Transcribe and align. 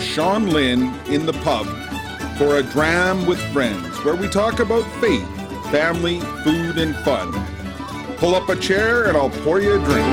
Sean 0.00 0.48
Lynn 0.48 0.94
in 1.06 1.26
the 1.26 1.32
pub 1.32 1.66
for 2.38 2.56
a 2.56 2.62
dram 2.62 3.26
with 3.26 3.40
friends 3.52 4.02
where 4.04 4.14
we 4.14 4.28
talk 4.28 4.60
about 4.60 4.84
faith, 5.00 5.26
family, 5.70 6.20
food, 6.42 6.78
and 6.78 6.94
fun. 6.96 7.32
Pull 8.16 8.34
up 8.34 8.48
a 8.48 8.56
chair 8.56 9.04
and 9.04 9.16
I'll 9.16 9.30
pour 9.30 9.60
you 9.60 9.74
a 9.74 9.84
drink. 9.84 10.06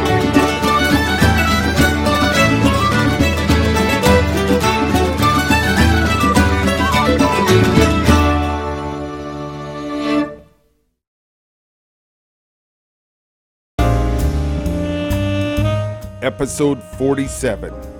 Episode 16.23 16.81
47. 16.81 17.92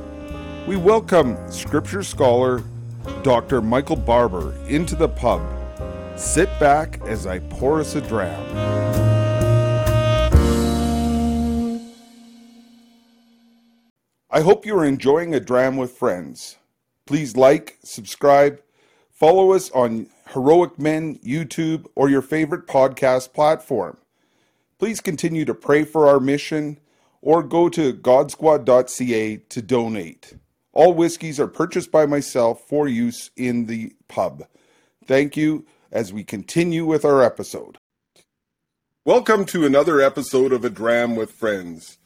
We 0.66 0.78
welcome 0.78 1.38
scripture 1.52 2.04
scholar 2.04 2.64
Dr. 3.22 3.62
Michael 3.62 3.98
Barber 3.98 4.54
into 4.66 4.96
the 4.96 5.10
pub. 5.10 5.42
Sit 6.18 6.48
back 6.58 7.02
as 7.06 7.28
I 7.28 7.40
pour 7.40 7.82
us 7.82 7.96
a 7.96 8.02
dram. 8.02 8.42
I 14.32 14.40
hope 14.40 14.66
you 14.66 14.78
are 14.78 14.86
enjoying 14.86 15.36
a 15.36 15.42
dram 15.42 15.76
with 15.76 15.92
friends. 15.92 16.56
Please 17.06 17.36
like, 17.36 17.78
subscribe, 17.84 18.62
follow 19.12 19.52
us 19.52 19.70
on 19.72 20.08
Heroic 20.30 20.80
Men 20.80 21.18
YouTube 21.18 21.88
or 21.94 22.10
your 22.10 22.22
favorite 22.22 22.68
podcast 22.68 23.34
platform. 23.34 23.98
Please 24.80 25.02
continue 25.02 25.44
to 25.44 25.54
pray 25.54 25.84
for 25.84 26.08
our 26.08 26.22
mission 26.22 26.80
or 27.22 27.44
go 27.44 27.68
to 27.68 27.94
godsquad.ca 27.94 29.38
to 29.38 29.62
donate. 29.62 30.36
All 30.74 30.96
whiskeys 30.96 31.40
are 31.40 31.48
purchased 31.48 31.92
by 31.92 32.08
myself 32.08 32.68
for 32.68 32.88
use 32.88 33.30
in 33.38 33.68
the 33.68 33.94
pub. 34.08 34.48
Thank 35.06 35.38
you 35.38 35.68
as 35.92 36.12
we 36.12 36.24
continue 36.24 36.84
with 36.84 37.06
our 37.06 37.22
episode. 37.22 37.78
Welcome 39.06 39.46
to 39.46 39.68
another 39.68 40.02
episode 40.02 40.52
of 40.52 40.66
A 40.66 40.72
Dram 40.72 41.16
with 41.16 41.32
Friends. 41.32 42.00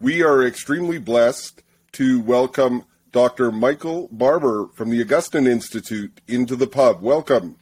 We 0.00 0.22
are 0.22 0.46
extremely 0.46 0.98
blessed 0.98 1.64
to 1.94 2.20
welcome 2.20 2.84
Dr. 3.10 3.50
Michael 3.50 4.08
Barber 4.12 4.68
from 4.74 4.90
the 4.90 5.00
Augustine 5.00 5.48
Institute 5.48 6.20
into 6.28 6.54
the 6.54 6.68
pub. 6.68 7.02
Welcome. 7.02 7.56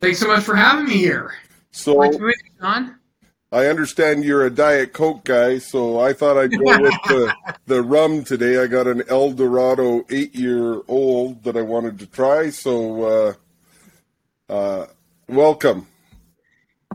Thanks 0.00 0.20
so 0.20 0.28
much 0.28 0.44
for 0.44 0.54
having 0.54 0.84
me 0.84 0.98
here. 0.98 1.34
So, 1.72 1.94
Nice 1.94 2.14
to 2.14 2.22
meet 2.22 2.36
you, 2.44 2.50
Sean. 2.60 2.97
I 3.50 3.66
understand 3.66 4.24
you're 4.24 4.44
a 4.44 4.50
Diet 4.50 4.92
Coke 4.92 5.24
guy, 5.24 5.56
so 5.58 5.98
I 5.98 6.12
thought 6.12 6.36
I'd 6.36 6.50
go 6.50 6.80
with 6.80 6.94
the, 7.08 7.34
the 7.66 7.82
rum 7.82 8.22
today. 8.22 8.62
I 8.62 8.66
got 8.66 8.86
an 8.86 9.02
El 9.08 9.32
Dorado 9.32 10.04
eight 10.10 10.34
year 10.34 10.82
old 10.86 11.44
that 11.44 11.56
I 11.56 11.62
wanted 11.62 11.98
to 12.00 12.06
try, 12.06 12.50
so 12.50 13.36
uh, 14.48 14.52
uh, 14.52 14.86
welcome. 15.28 15.86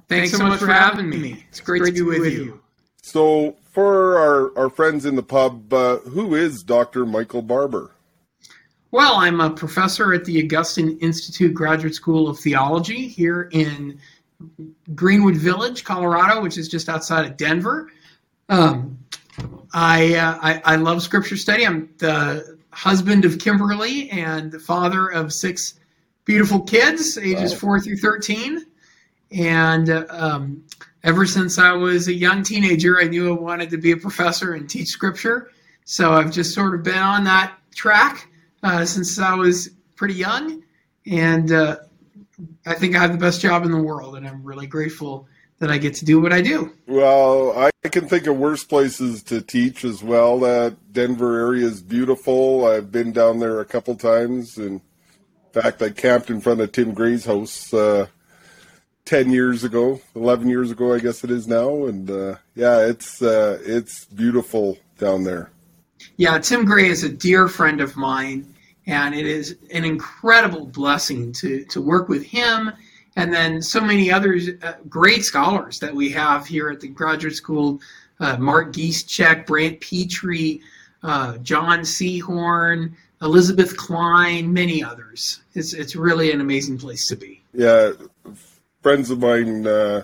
Thanks 0.07 0.31
so 0.31 0.45
much 0.45 0.59
for 0.59 0.67
having 0.67 1.09
me. 1.09 1.43
It's 1.49 1.59
great 1.59 1.85
to 1.85 1.91
be 1.91 2.01
with 2.01 2.31
you. 2.31 2.61
So, 3.01 3.55
for 3.71 4.17
our, 4.17 4.57
our 4.57 4.69
friends 4.69 5.05
in 5.05 5.15
the 5.15 5.23
pub, 5.23 5.73
uh, 5.73 5.97
who 5.99 6.35
is 6.35 6.61
Dr. 6.61 7.05
Michael 7.05 7.41
Barber? 7.41 7.91
Well, 8.91 9.15
I'm 9.15 9.41
a 9.41 9.49
professor 9.49 10.13
at 10.13 10.23
the 10.23 10.43
Augustine 10.43 10.99
Institute 10.99 11.55
Graduate 11.55 11.95
School 11.95 12.29
of 12.29 12.39
Theology 12.39 13.07
here 13.07 13.49
in 13.51 13.99
Greenwood 14.95 15.35
Village, 15.35 15.83
Colorado, 15.83 16.41
which 16.41 16.57
is 16.57 16.67
just 16.67 16.89
outside 16.89 17.25
of 17.25 17.37
Denver. 17.37 17.91
Um, 18.49 18.97
I, 19.73 20.15
uh, 20.15 20.37
I 20.41 20.61
I 20.65 20.75
love 20.75 21.01
scripture 21.01 21.37
study. 21.37 21.65
I'm 21.65 21.89
the 21.97 22.57
husband 22.71 23.25
of 23.25 23.39
Kimberly 23.39 24.09
and 24.11 24.51
the 24.51 24.59
father 24.59 25.07
of 25.07 25.33
six 25.33 25.79
beautiful 26.25 26.59
kids, 26.61 27.17
ages 27.17 27.53
Wow. 27.53 27.59
four 27.59 27.79
through 27.79 27.97
thirteen. 27.97 28.65
And 29.31 29.89
uh, 29.89 30.05
um, 30.09 30.63
ever 31.03 31.25
since 31.25 31.57
I 31.57 31.71
was 31.71 32.07
a 32.07 32.13
young 32.13 32.43
teenager, 32.43 32.99
I 33.01 33.05
knew 33.05 33.35
I 33.35 33.39
wanted 33.39 33.69
to 33.71 33.77
be 33.77 33.91
a 33.91 33.97
professor 33.97 34.53
and 34.53 34.69
teach 34.69 34.89
scripture. 34.89 35.49
So 35.85 36.13
I've 36.13 36.31
just 36.31 36.53
sort 36.53 36.75
of 36.75 36.83
been 36.83 36.97
on 36.97 37.23
that 37.23 37.57
track 37.73 38.29
uh, 38.61 38.85
since 38.85 39.19
I 39.19 39.33
was 39.33 39.69
pretty 39.95 40.13
young, 40.13 40.63
and 41.07 41.51
uh, 41.51 41.77
I 42.65 42.73
think 42.73 42.95
I 42.95 43.01
have 43.01 43.11
the 43.11 43.17
best 43.17 43.41
job 43.41 43.65
in 43.65 43.71
the 43.71 43.81
world, 43.81 44.15
and 44.15 44.27
I'm 44.27 44.43
really 44.43 44.67
grateful 44.67 45.27
that 45.59 45.71
I 45.71 45.77
get 45.77 45.95
to 45.95 46.05
do 46.05 46.19
what 46.19 46.33
I 46.33 46.41
do. 46.41 46.73
Well, 46.87 47.57
I 47.57 47.89
can 47.89 48.07
think 48.07 48.27
of 48.27 48.37
worse 48.37 48.63
places 48.63 49.23
to 49.23 49.41
teach 49.41 49.85
as 49.85 50.03
well. 50.03 50.39
That 50.39 50.75
Denver 50.91 51.39
area 51.39 51.65
is 51.65 51.81
beautiful. 51.81 52.65
I've 52.65 52.91
been 52.91 53.11
down 53.11 53.39
there 53.39 53.59
a 53.59 53.65
couple 53.65 53.95
times. 53.95 54.57
And 54.57 54.81
in 55.53 55.61
fact, 55.61 55.81
I 55.81 55.89
camped 55.89 56.29
in 56.29 56.41
front 56.41 56.61
of 56.61 56.71
Tim 56.71 56.93
Gray's 56.93 57.25
house 57.25 57.73
uh, 57.73 58.07
10 59.05 59.31
years 59.31 59.63
ago, 59.63 60.01
11 60.15 60.49
years 60.49 60.71
ago, 60.71 60.93
I 60.93 60.99
guess 60.99 61.23
it 61.23 61.31
is 61.31 61.47
now. 61.47 61.85
And 61.85 62.09
uh, 62.09 62.35
yeah, 62.55 62.85
it's 62.85 63.21
uh, 63.21 63.59
it's 63.63 64.05
beautiful 64.05 64.77
down 64.97 65.23
there. 65.23 65.51
Yeah, 66.17 66.37
Tim 66.39 66.65
Gray 66.65 66.89
is 66.89 67.03
a 67.03 67.09
dear 67.09 67.47
friend 67.47 67.81
of 67.81 67.95
mine, 67.95 68.52
and 68.85 69.15
it 69.15 69.25
is 69.25 69.57
an 69.73 69.85
incredible 69.85 70.65
blessing 70.65 71.31
to 71.33 71.63
to 71.65 71.81
work 71.81 72.09
with 72.09 72.23
him, 72.23 72.71
and 73.15 73.33
then 73.33 73.61
so 73.61 73.79
many 73.79 74.11
other 74.11 74.39
uh, 74.61 74.73
great 74.89 75.23
scholars 75.23 75.79
that 75.79 75.93
we 75.93 76.09
have 76.09 76.45
here 76.45 76.69
at 76.69 76.79
the 76.79 76.87
graduate 76.87 77.35
school. 77.35 77.79
Uh, 78.19 78.37
Mark 78.37 78.73
Giszczak, 78.73 79.45
Brant 79.45 79.81
Pitre, 79.81 80.59
uh, 81.01 81.37
John 81.39 81.79
Sehorn, 81.79 82.93
Elizabeth 83.21 83.75
Klein, 83.75 84.53
many 84.53 84.83
others. 84.83 85.41
It's 85.53 85.73
it's 85.73 85.95
really 85.95 86.31
an 86.31 86.41
amazing 86.41 86.77
place 86.77 87.07
to 87.07 87.15
be. 87.15 87.41
Yeah, 87.53 87.91
friends 88.81 89.09
of 89.09 89.19
mine 89.19 89.65
uh, 89.65 90.03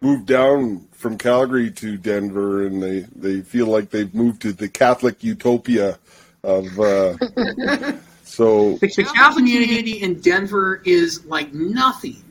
moved 0.00 0.26
down 0.26 0.86
from 0.92 1.16
Calgary 1.16 1.70
to 1.72 1.96
Denver, 1.96 2.66
and 2.66 2.82
they, 2.82 3.00
they 3.14 3.40
feel 3.40 3.66
like 3.66 3.90
they've 3.90 4.14
moved 4.14 4.42
to 4.42 4.52
the 4.52 4.68
Catholic 4.68 5.22
utopia 5.24 5.98
of. 6.42 6.66
So 8.30 8.76
The 8.76 8.88
Catholic 8.88 9.44
community 9.44 10.02
in 10.02 10.20
Denver 10.20 10.82
is 10.84 11.24
like 11.26 11.52
nothing 11.52 12.22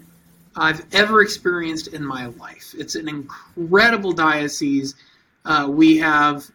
I've 0.55 0.85
ever 0.93 1.21
experienced 1.21 1.87
in 1.87 2.05
my 2.05 2.27
life. 2.27 2.73
It's 2.77 2.95
an 2.95 3.09
incredible 3.09 4.13
diocese. 4.13 4.95
Uh, 5.43 5.67
we 5.69 5.97
have 5.97 6.49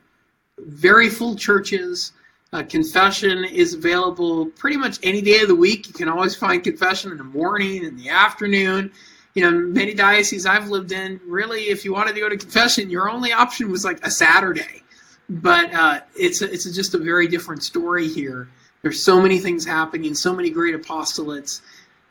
very 0.59 1.11
full 1.11 1.37
churches. 1.37 2.13
Uh, 2.55 2.63
confession 2.63 3.45
is 3.45 3.75
available 3.75 4.47
pretty 4.47 4.79
much 4.79 4.99
any 5.03 5.21
day 5.21 5.41
of 5.41 5.49
the 5.49 5.55
week. 5.55 5.89
You 5.89 5.93
can 5.93 6.09
always 6.09 6.35
find 6.35 6.65
confession 6.65 7.13
in 7.13 7.19
the 7.19 7.25
morning, 7.25 7.85
in 7.85 7.97
the 7.97 8.09
afternoon. 8.09 8.91
You 9.35 9.43
know, 9.43 9.51
many 9.51 9.93
dioceses 9.93 10.47
I've 10.47 10.69
lived 10.71 10.93
in, 10.93 11.21
really, 11.27 11.65
if 11.65 11.85
you 11.85 11.93
wanted 11.93 12.15
to 12.15 12.21
go 12.21 12.31
to 12.31 12.37
confession, 12.37 12.89
your 12.89 13.11
only 13.11 13.33
option 13.33 13.71
was 13.71 13.85
like 13.85 14.05
a 14.07 14.11
Saturday. 14.11 14.83
But 15.29 15.75
uh, 15.75 16.01
it's 16.17 16.41
a, 16.41 16.51
it's 16.51 16.65
a, 16.65 16.73
just 16.73 16.95
a 16.95 16.99
very 16.99 17.29
different 17.29 17.63
story 17.63 18.09
here. 18.09 18.49
There's 18.85 19.03
so 19.03 19.19
many 19.19 19.39
things 19.39 19.65
happening, 19.65 20.15
so 20.15 20.35
many 20.35 20.51
great 20.51 20.75
apostolates, 20.75 21.63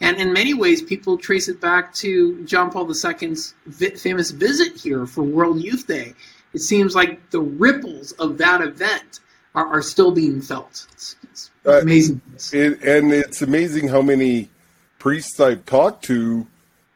and 0.02 0.18
in 0.18 0.34
many 0.34 0.56
ways, 0.56 0.82
people 0.82 1.20
trace 1.20 1.48
it 1.48 1.62
back 1.62 1.94
to 1.96 2.44
John 2.46 2.72
Paul 2.72 2.90
II's 2.90 3.54
vi- 3.68 3.92
famous 3.92 4.32
visit 4.32 4.76
here 4.76 5.06
for 5.06 5.22
World 5.22 5.62
Youth 5.62 5.86
Day. 5.86 6.16
It 6.54 6.62
seems 6.62 6.96
like 6.96 7.30
the 7.30 7.42
ripples 7.42 8.12
of 8.14 8.40
that 8.40 8.62
event 8.62 9.20
are, 9.54 9.68
are 9.68 9.84
still 9.84 10.10
being 10.12 10.42
felt. 10.42 10.88
It's, 10.94 11.16
it's 11.24 11.52
Uh, 11.64 11.82
amazing. 11.82 12.20
it, 12.52 12.82
and 12.82 13.14
it's 13.14 13.44
amazing 13.44 13.88
how 13.90 14.02
many 14.02 14.50
priests 14.98 15.40
I've 15.40 15.64
talked 15.68 16.04
to 16.06 16.48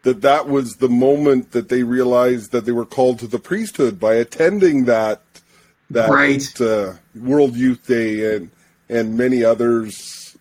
that 0.02 0.22
that 0.22 0.50
was 0.50 0.78
the 0.78 0.90
moment 0.90 1.52
that 1.52 1.70
they 1.70 1.84
realized 1.84 2.52
that 2.52 2.66
they 2.66 2.72
were 2.72 2.86
called 2.86 3.20
to 3.20 3.28
the 3.28 3.38
priesthood 3.40 4.00
by 4.00 4.16
attending 4.16 4.86
that 4.86 5.22
that 5.92 6.10
Right. 6.10 6.62
uh, 6.62 6.94
World 7.16 7.56
Youth 7.56 7.86
Day 7.86 8.36
and 8.36 8.50
and 8.90 9.18
many 9.18 9.44
others. 9.44 10.38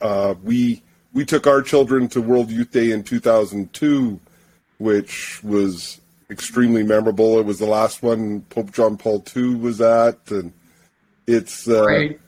Uh, 0.00 0.34
we 0.42 0.82
we 1.12 1.24
took 1.24 1.46
our 1.46 1.62
children 1.62 2.08
to 2.08 2.20
World 2.20 2.50
Youth 2.50 2.70
Day 2.72 2.90
in 2.90 3.02
2002, 3.02 4.20
which 4.78 5.42
was 5.42 6.00
extremely 6.30 6.82
memorable. 6.82 7.38
It 7.38 7.46
was 7.46 7.58
the 7.58 7.66
last 7.66 8.02
one 8.02 8.42
Pope 8.42 8.72
John 8.72 8.96
Paul 8.98 9.24
II 9.34 9.54
was 9.56 9.80
at, 9.80 10.18
and 10.30 10.52
it's 11.26 11.66
uh, 11.68 11.84
Right. 11.84 12.20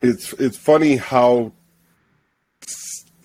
it's 0.00 0.32
it's 0.34 0.56
funny 0.56 0.96
how 0.96 1.52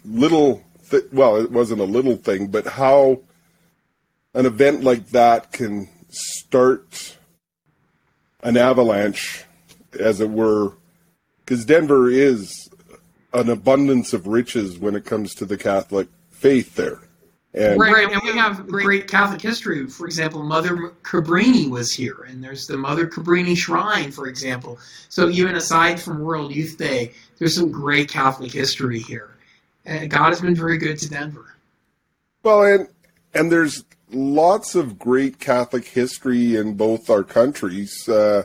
little 0.06 0.64
th- 0.90 1.04
well 1.12 1.36
it 1.36 1.52
wasn't 1.52 1.82
a 1.82 1.86
little 1.86 2.16
thing 2.16 2.48
but 2.48 2.66
how 2.66 3.20
an 4.34 4.46
event 4.46 4.84
like 4.84 5.08
that 5.10 5.52
can 5.52 5.90
start 6.10 7.18
an 8.42 8.56
avalanche 8.56 9.44
as 10.00 10.22
it 10.22 10.30
were 10.30 10.74
because 11.40 11.66
denver 11.66 12.10
is 12.10 12.70
an 13.34 13.50
abundance 13.50 14.14
of 14.14 14.28
riches 14.28 14.78
when 14.78 14.96
it 14.96 15.06
comes 15.06 15.34
to 15.36 15.46
the 15.46 15.58
catholic 15.58 16.08
faith 16.32 16.76
there 16.76 17.02
And, 17.54 17.80
right, 17.80 18.12
and 18.12 18.22
we 18.24 18.38
have 18.38 18.68
great 18.68 19.08
Catholic 19.08 19.42
history. 19.42 19.88
For 19.88 20.06
example, 20.06 20.44
Mother 20.44 20.92
Cabrini 21.02 21.68
was 21.70 21.92
here, 21.92 22.28
and 22.28 22.44
there's 22.44 22.68
the 22.68 22.78
Mother 22.78 23.08
Cabrini 23.08 23.58
Shrine, 23.58 24.12
for 24.12 24.28
example. 24.28 24.78
So 25.10 25.30
even 25.30 25.56
aside 25.56 26.00
from 26.00 26.20
World 26.20 26.54
Youth 26.54 26.78
Day, 26.78 27.14
there's 27.40 27.56
some 27.56 27.72
great 27.72 28.10
Catholic 28.10 28.52
history 28.52 29.00
here. 29.00 29.32
And 29.86 30.12
God 30.12 30.30
has 30.30 30.42
been 30.42 30.54
very 30.54 30.78
good 30.78 31.00
to 31.00 31.10
Denver. 31.10 31.56
Well, 32.44 32.64
and 32.64 32.88
and 33.34 33.52
there's 33.52 33.84
lots 34.12 34.76
of 34.76 35.00
great 35.00 35.40
Catholic 35.40 35.86
history 35.86 36.56
in 36.56 36.76
both 36.76 37.10
our 37.10 37.24
countries. 37.24 38.08
Uh, 38.08 38.44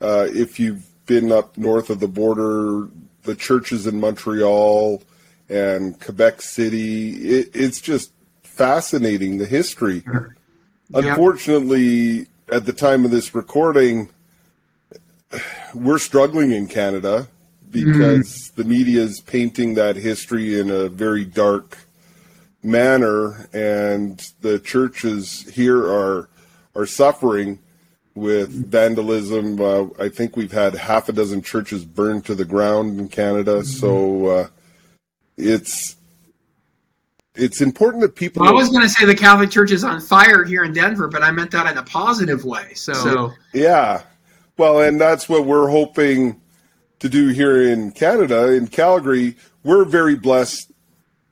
uh, 0.00 0.26
if 0.30 0.58
you've 0.58 0.86
been 1.06 1.32
up 1.32 1.56
north 1.56 1.90
of 1.90 2.00
the 2.00 2.08
border, 2.08 2.88
the 3.22 3.34
churches 3.34 3.86
in 3.86 4.00
Montreal 4.00 5.02
and 5.48 6.00
Quebec 6.00 6.42
City, 6.42 7.12
it, 7.12 7.50
it's 7.54 7.80
just 7.80 8.12
fascinating 8.42 9.38
the 9.38 9.46
history. 9.46 10.02
Unfortunately, 10.92 12.26
at 12.50 12.66
the 12.66 12.72
time 12.72 13.04
of 13.04 13.10
this 13.10 13.34
recording, 13.34 14.08
we're 15.74 15.98
struggling 15.98 16.52
in 16.52 16.66
Canada 16.68 17.26
because 17.70 18.50
mm. 18.50 18.54
the 18.54 18.64
media 18.64 19.02
is 19.02 19.20
painting 19.20 19.74
that 19.74 19.96
history 19.96 20.58
in 20.58 20.70
a 20.70 20.88
very 20.88 21.24
dark 21.24 21.78
manner, 22.62 23.48
and 23.52 24.32
the 24.40 24.58
churches 24.58 25.42
here 25.52 25.82
are 25.84 26.28
are 26.76 26.86
suffering 26.86 27.58
with 28.14 28.50
vandalism. 28.50 29.60
Uh, 29.60 29.86
I 29.98 30.08
think 30.08 30.36
we've 30.36 30.52
had 30.52 30.74
half 30.74 31.08
a 31.08 31.12
dozen 31.12 31.42
churches 31.42 31.84
burned 31.84 32.24
to 32.26 32.34
the 32.34 32.44
ground 32.44 33.00
in 33.00 33.08
Canada, 33.08 33.58
mm-hmm. 33.58 33.64
so 33.64 34.26
uh, 34.26 34.48
it's 35.36 35.96
it's 37.34 37.60
important 37.60 38.02
that 38.02 38.14
people. 38.14 38.42
Well, 38.42 38.50
I 38.50 38.54
was 38.54 38.68
going 38.68 38.82
to 38.82 38.88
say 38.88 39.04
the 39.04 39.14
Catholic 39.14 39.50
Church 39.50 39.72
is 39.72 39.82
on 39.82 40.00
fire 40.00 40.44
here 40.44 40.64
in 40.64 40.72
Denver, 40.72 41.08
but 41.08 41.22
I 41.22 41.30
meant 41.30 41.50
that 41.50 41.70
in 41.70 41.78
a 41.78 41.82
positive 41.82 42.44
way. 42.44 42.74
So, 42.74 42.92
so 42.92 43.32
yeah, 43.52 44.02
well, 44.56 44.80
and 44.80 45.00
that's 45.00 45.28
what 45.28 45.44
we're 45.44 45.68
hoping 45.68 46.40
to 47.00 47.08
do 47.08 47.28
here 47.28 47.62
in 47.62 47.90
Canada, 47.90 48.52
in 48.52 48.68
Calgary. 48.68 49.36
We're 49.64 49.84
very 49.84 50.14
blessed, 50.14 50.70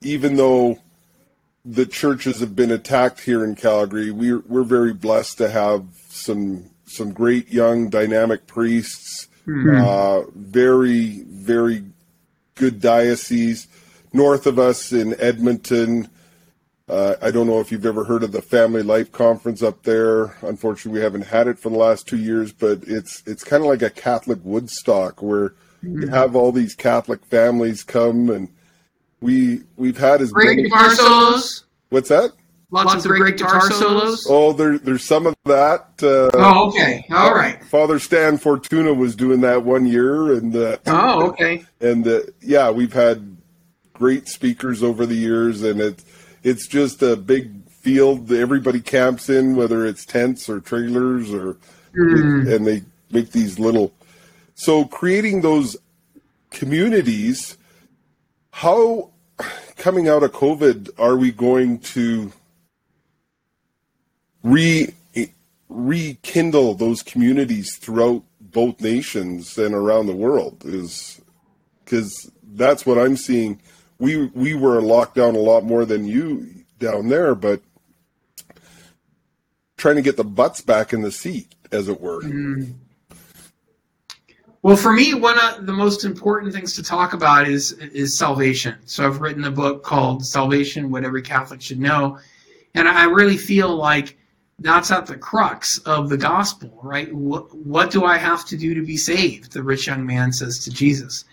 even 0.01 0.35
though 0.35 0.79
the 1.63 1.85
churches 1.85 2.41
have 2.41 2.55
been 2.55 2.71
attacked 2.71 3.21
here 3.21 3.45
in 3.45 3.55
Calgary. 3.55 4.11
We're 4.11 4.39
we're 4.39 4.63
very 4.63 4.93
blessed 4.93 5.37
to 5.37 5.49
have 5.49 5.85
some 6.09 6.69
some 6.93 7.11
great 7.11 7.51
young 7.51 7.89
dynamic 7.89 8.47
priests. 8.47 9.27
Mm-hmm. 9.47 9.83
Uh, 9.83 10.31
very 10.35 11.23
very 11.27 11.83
good 12.55 12.79
diocese 12.79 13.67
north 14.13 14.45
of 14.45 14.59
us 14.59 14.93
in 14.93 15.19
Edmonton. 15.19 16.07
Uh, 16.87 17.15
I 17.21 17.31
don't 17.31 17.47
know 17.47 17.59
if 17.59 17.71
you've 17.71 17.85
ever 17.85 18.03
heard 18.03 18.23
of 18.23 18.31
the 18.31 18.41
Family 18.41 18.83
Life 18.83 19.11
Conference 19.11 19.63
up 19.63 19.83
there. 19.83 20.35
Unfortunately, 20.41 20.99
we 20.99 21.03
haven't 21.03 21.25
had 21.25 21.47
it 21.47 21.57
for 21.57 21.69
the 21.69 21.77
last 21.77 22.07
two 22.07 22.17
years, 22.17 22.51
but 22.51 22.83
it's 22.85 23.23
it's 23.25 23.43
kind 23.43 23.63
of 23.63 23.69
like 23.69 23.81
a 23.81 23.89
Catholic 23.89 24.39
Woodstock 24.43 25.21
where 25.21 25.49
mm-hmm. 25.83 26.01
you 26.01 26.07
have 26.09 26.35
all 26.35 26.51
these 26.51 26.75
Catholic 26.75 27.25
families 27.25 27.83
come 27.83 28.29
and 28.29 28.49
we 29.21 29.61
we've 29.77 29.97
had 29.97 30.21
as 30.21 30.31
great 30.31 30.57
many 30.57 30.63
guitar. 30.63 30.89
What's 31.89 32.09
that? 32.09 32.31
Lots, 32.73 32.87
Lots 32.87 33.05
of 33.05 33.11
great 33.11 33.37
guitar 33.37 33.69
solos. 33.69 34.25
Oh, 34.27 34.51
there, 34.51 34.79
there's 34.79 35.03
some 35.03 35.27
of 35.27 35.35
that. 35.45 35.89
Uh, 36.01 36.31
oh, 36.33 36.69
okay, 36.69 37.05
all 37.11 37.35
right. 37.35 37.63
Father 37.65 37.99
Stan 37.99 38.39
Fortuna 38.39 38.95
was 38.95 39.15
doing 39.15 39.41
that 39.41 39.63
one 39.63 39.85
year, 39.85 40.33
and 40.33 40.55
uh, 40.55 40.77
oh, 40.87 41.27
okay. 41.27 41.65
And 41.81 42.07
uh, 42.07 42.21
yeah, 42.41 42.71
we've 42.71 42.91
had 42.91 43.37
great 43.93 44.27
speakers 44.27 44.81
over 44.81 45.05
the 45.05 45.13
years, 45.13 45.61
and 45.61 45.79
it's 45.79 46.03
it's 46.41 46.67
just 46.67 47.03
a 47.03 47.15
big 47.15 47.69
field 47.69 48.29
that 48.29 48.39
everybody 48.39 48.81
camps 48.81 49.29
in, 49.29 49.55
whether 49.55 49.85
it's 49.85 50.03
tents 50.03 50.49
or 50.49 50.59
trailers 50.59 51.31
or, 51.31 51.57
mm. 51.95 52.55
and 52.55 52.65
they 52.65 52.81
make 53.11 53.29
these 53.33 53.59
little. 53.59 53.93
So 54.55 54.85
creating 54.85 55.41
those 55.41 55.77
communities, 56.49 57.55
how 58.49 59.11
coming 59.77 60.07
out 60.07 60.23
of 60.23 60.31
COVID 60.31 60.89
are 60.97 61.17
we 61.17 61.31
going 61.31 61.77
to 61.79 62.31
re 64.43 64.93
rekindle 65.69 66.75
those 66.75 67.01
communities 67.01 67.77
throughout 67.77 68.21
both 68.39 68.79
nations 68.79 69.57
and 69.57 69.73
around 69.73 70.05
the 70.05 70.15
world? 70.15 70.61
Is 70.65 71.21
because 71.83 72.31
that's 72.43 72.85
what 72.85 72.97
I'm 72.97 73.17
seeing 73.17 73.59
we 73.99 74.27
we 74.27 74.53
were 74.53 74.81
locked 74.81 75.15
down 75.15 75.35
a 75.35 75.39
lot 75.39 75.63
more 75.63 75.85
than 75.85 76.05
you 76.05 76.49
down 76.79 77.07
there, 77.07 77.35
but 77.35 77.61
trying 79.77 79.95
to 79.95 80.01
get 80.01 80.17
the 80.17 80.23
butts 80.23 80.61
back 80.61 80.93
in 80.93 81.01
the 81.01 81.11
seat, 81.11 81.55
as 81.71 81.87
it 81.87 81.99
were. 81.99 82.21
Mm. 82.21 82.73
Well, 84.61 84.77
for 84.77 84.93
me, 84.93 85.13
one 85.13 85.37
of 85.39 85.65
the 85.65 85.73
most 85.73 86.05
important 86.05 86.53
things 86.53 86.73
to 86.75 86.83
talk 86.83 87.13
about 87.13 87.47
is 87.47 87.73
is 87.73 88.17
salvation. 88.17 88.75
So 88.85 89.05
I've 89.05 89.21
written 89.21 89.43
a 89.45 89.51
book 89.51 89.83
called 89.83 90.25
Salvation: 90.25 90.91
What 90.91 91.03
Every 91.03 91.21
Catholic 91.21 91.61
Should 91.61 91.79
Know, 91.79 92.17
and 92.75 92.87
I 92.87 93.05
really 93.05 93.37
feel 93.37 93.75
like 93.75 94.17
that's 94.59 94.91
at 94.91 95.05
the 95.05 95.17
crux 95.17 95.79
of 95.79 96.09
the 96.09 96.17
gospel, 96.17 96.79
right? 96.83 97.13
What, 97.13 97.53
what 97.55 97.91
do 97.91 98.05
I 98.05 98.17
have 98.17 98.45
to 98.45 98.57
do 98.57 98.73
to 98.73 98.81
be 98.81 98.97
saved? 98.97 99.51
The 99.51 99.63
rich 99.63 99.87
young 99.87 100.05
man 100.05 100.31
says 100.31 100.59
to 100.63 100.71
Jesus. 100.71 101.25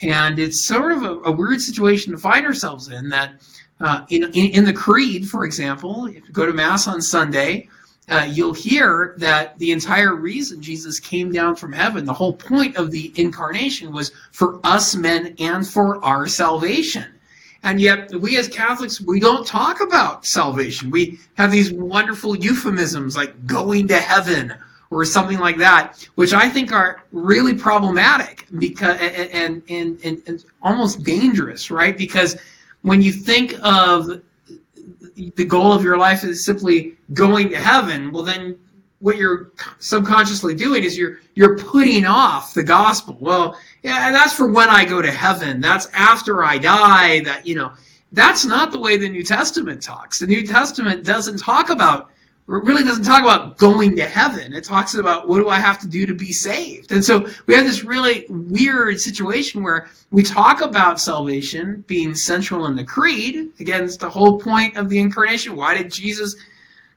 And 0.00 0.38
it's 0.38 0.60
sort 0.60 0.92
of 0.92 1.02
a, 1.02 1.20
a 1.20 1.32
weird 1.32 1.60
situation 1.60 2.12
to 2.12 2.18
find 2.18 2.44
ourselves 2.44 2.88
in 2.88 3.08
that 3.10 3.34
uh, 3.80 4.04
in, 4.10 4.24
in, 4.34 4.50
in, 4.52 4.64
the 4.64 4.72
Creed, 4.72 5.28
for 5.28 5.44
example, 5.44 6.06
if 6.06 6.26
you 6.26 6.32
go 6.32 6.46
to 6.46 6.52
Mass 6.52 6.86
on 6.86 7.02
Sunday, 7.02 7.68
uh, 8.08 8.26
you'll 8.30 8.54
hear 8.54 9.14
that 9.18 9.58
the 9.58 9.72
entire 9.72 10.14
reason 10.14 10.62
Jesus 10.62 11.00
came 11.00 11.32
down 11.32 11.56
from 11.56 11.72
heaven, 11.72 12.04
the 12.04 12.12
whole 12.12 12.34
point 12.34 12.76
of 12.76 12.90
the 12.90 13.12
incarnation 13.16 13.92
was 13.92 14.12
for 14.30 14.60
us 14.64 14.94
men 14.94 15.34
and 15.38 15.66
for 15.66 16.04
our 16.04 16.26
salvation. 16.28 17.06
And 17.64 17.80
yet, 17.80 18.14
we 18.14 18.36
as 18.36 18.46
Catholics, 18.46 19.00
we 19.00 19.18
don't 19.18 19.46
talk 19.46 19.80
about 19.80 20.26
salvation. 20.26 20.90
We 20.90 21.18
have 21.38 21.50
these 21.50 21.72
wonderful 21.72 22.36
euphemisms 22.36 23.16
like 23.16 23.46
going 23.46 23.88
to 23.88 23.98
heaven 23.98 24.54
or 24.90 25.06
something 25.06 25.38
like 25.38 25.56
that, 25.56 26.06
which 26.14 26.34
I 26.34 26.48
think 26.50 26.72
are 26.72 27.02
really 27.10 27.54
problematic 27.54 28.46
because 28.58 29.00
and 29.00 29.62
and, 29.70 29.98
and, 30.04 30.22
and 30.26 30.44
almost 30.62 31.04
dangerous, 31.04 31.70
right? 31.70 31.96
Because 31.96 32.36
when 32.82 33.00
you 33.00 33.12
think 33.12 33.54
of 33.62 34.20
the 35.16 35.44
goal 35.44 35.72
of 35.72 35.82
your 35.82 35.96
life 35.96 36.22
is 36.22 36.44
simply 36.44 36.98
going 37.14 37.48
to 37.48 37.56
heaven, 37.56 38.12
well 38.12 38.24
then 38.24 38.58
what 39.00 39.16
you're 39.16 39.52
subconsciously 39.78 40.54
doing 40.54 40.84
is 40.84 40.96
you're 40.96 41.18
you're 41.34 41.58
putting 41.58 42.06
off 42.06 42.54
the 42.54 42.62
gospel. 42.62 43.16
Well, 43.20 43.58
yeah, 43.82 44.10
that's 44.10 44.34
for 44.34 44.48
when 44.50 44.68
I 44.68 44.84
go 44.84 45.02
to 45.02 45.10
heaven. 45.10 45.60
That's 45.60 45.86
after 45.92 46.44
I 46.44 46.58
die. 46.58 47.20
That 47.20 47.46
you 47.46 47.54
know, 47.54 47.72
that's 48.12 48.44
not 48.44 48.72
the 48.72 48.78
way 48.78 48.96
the 48.96 49.08
New 49.08 49.24
Testament 49.24 49.82
talks. 49.82 50.18
The 50.18 50.26
New 50.26 50.46
Testament 50.46 51.04
doesn't 51.04 51.38
talk 51.38 51.70
about 51.70 52.10
really 52.46 52.84
doesn't 52.84 53.04
talk 53.04 53.22
about 53.22 53.56
going 53.56 53.96
to 53.96 54.06
heaven. 54.06 54.52
It 54.52 54.64
talks 54.64 54.94
about 54.94 55.28
what 55.28 55.38
do 55.38 55.48
I 55.48 55.58
have 55.58 55.78
to 55.80 55.88
do 55.88 56.04
to 56.04 56.14
be 56.14 56.32
saved. 56.32 56.92
And 56.92 57.02
so 57.02 57.26
we 57.46 57.54
have 57.54 57.64
this 57.64 57.84
really 57.84 58.26
weird 58.28 59.00
situation 59.00 59.62
where 59.62 59.88
we 60.10 60.22
talk 60.22 60.60
about 60.60 61.00
salvation 61.00 61.84
being 61.86 62.14
central 62.14 62.66
in 62.66 62.76
the 62.76 62.84
creed. 62.84 63.50
Again, 63.60 63.84
it's 63.84 63.96
the 63.96 64.10
whole 64.10 64.38
point 64.38 64.76
of 64.76 64.90
the 64.90 64.98
incarnation. 64.98 65.56
Why 65.56 65.74
did 65.74 65.90
Jesus 65.90 66.36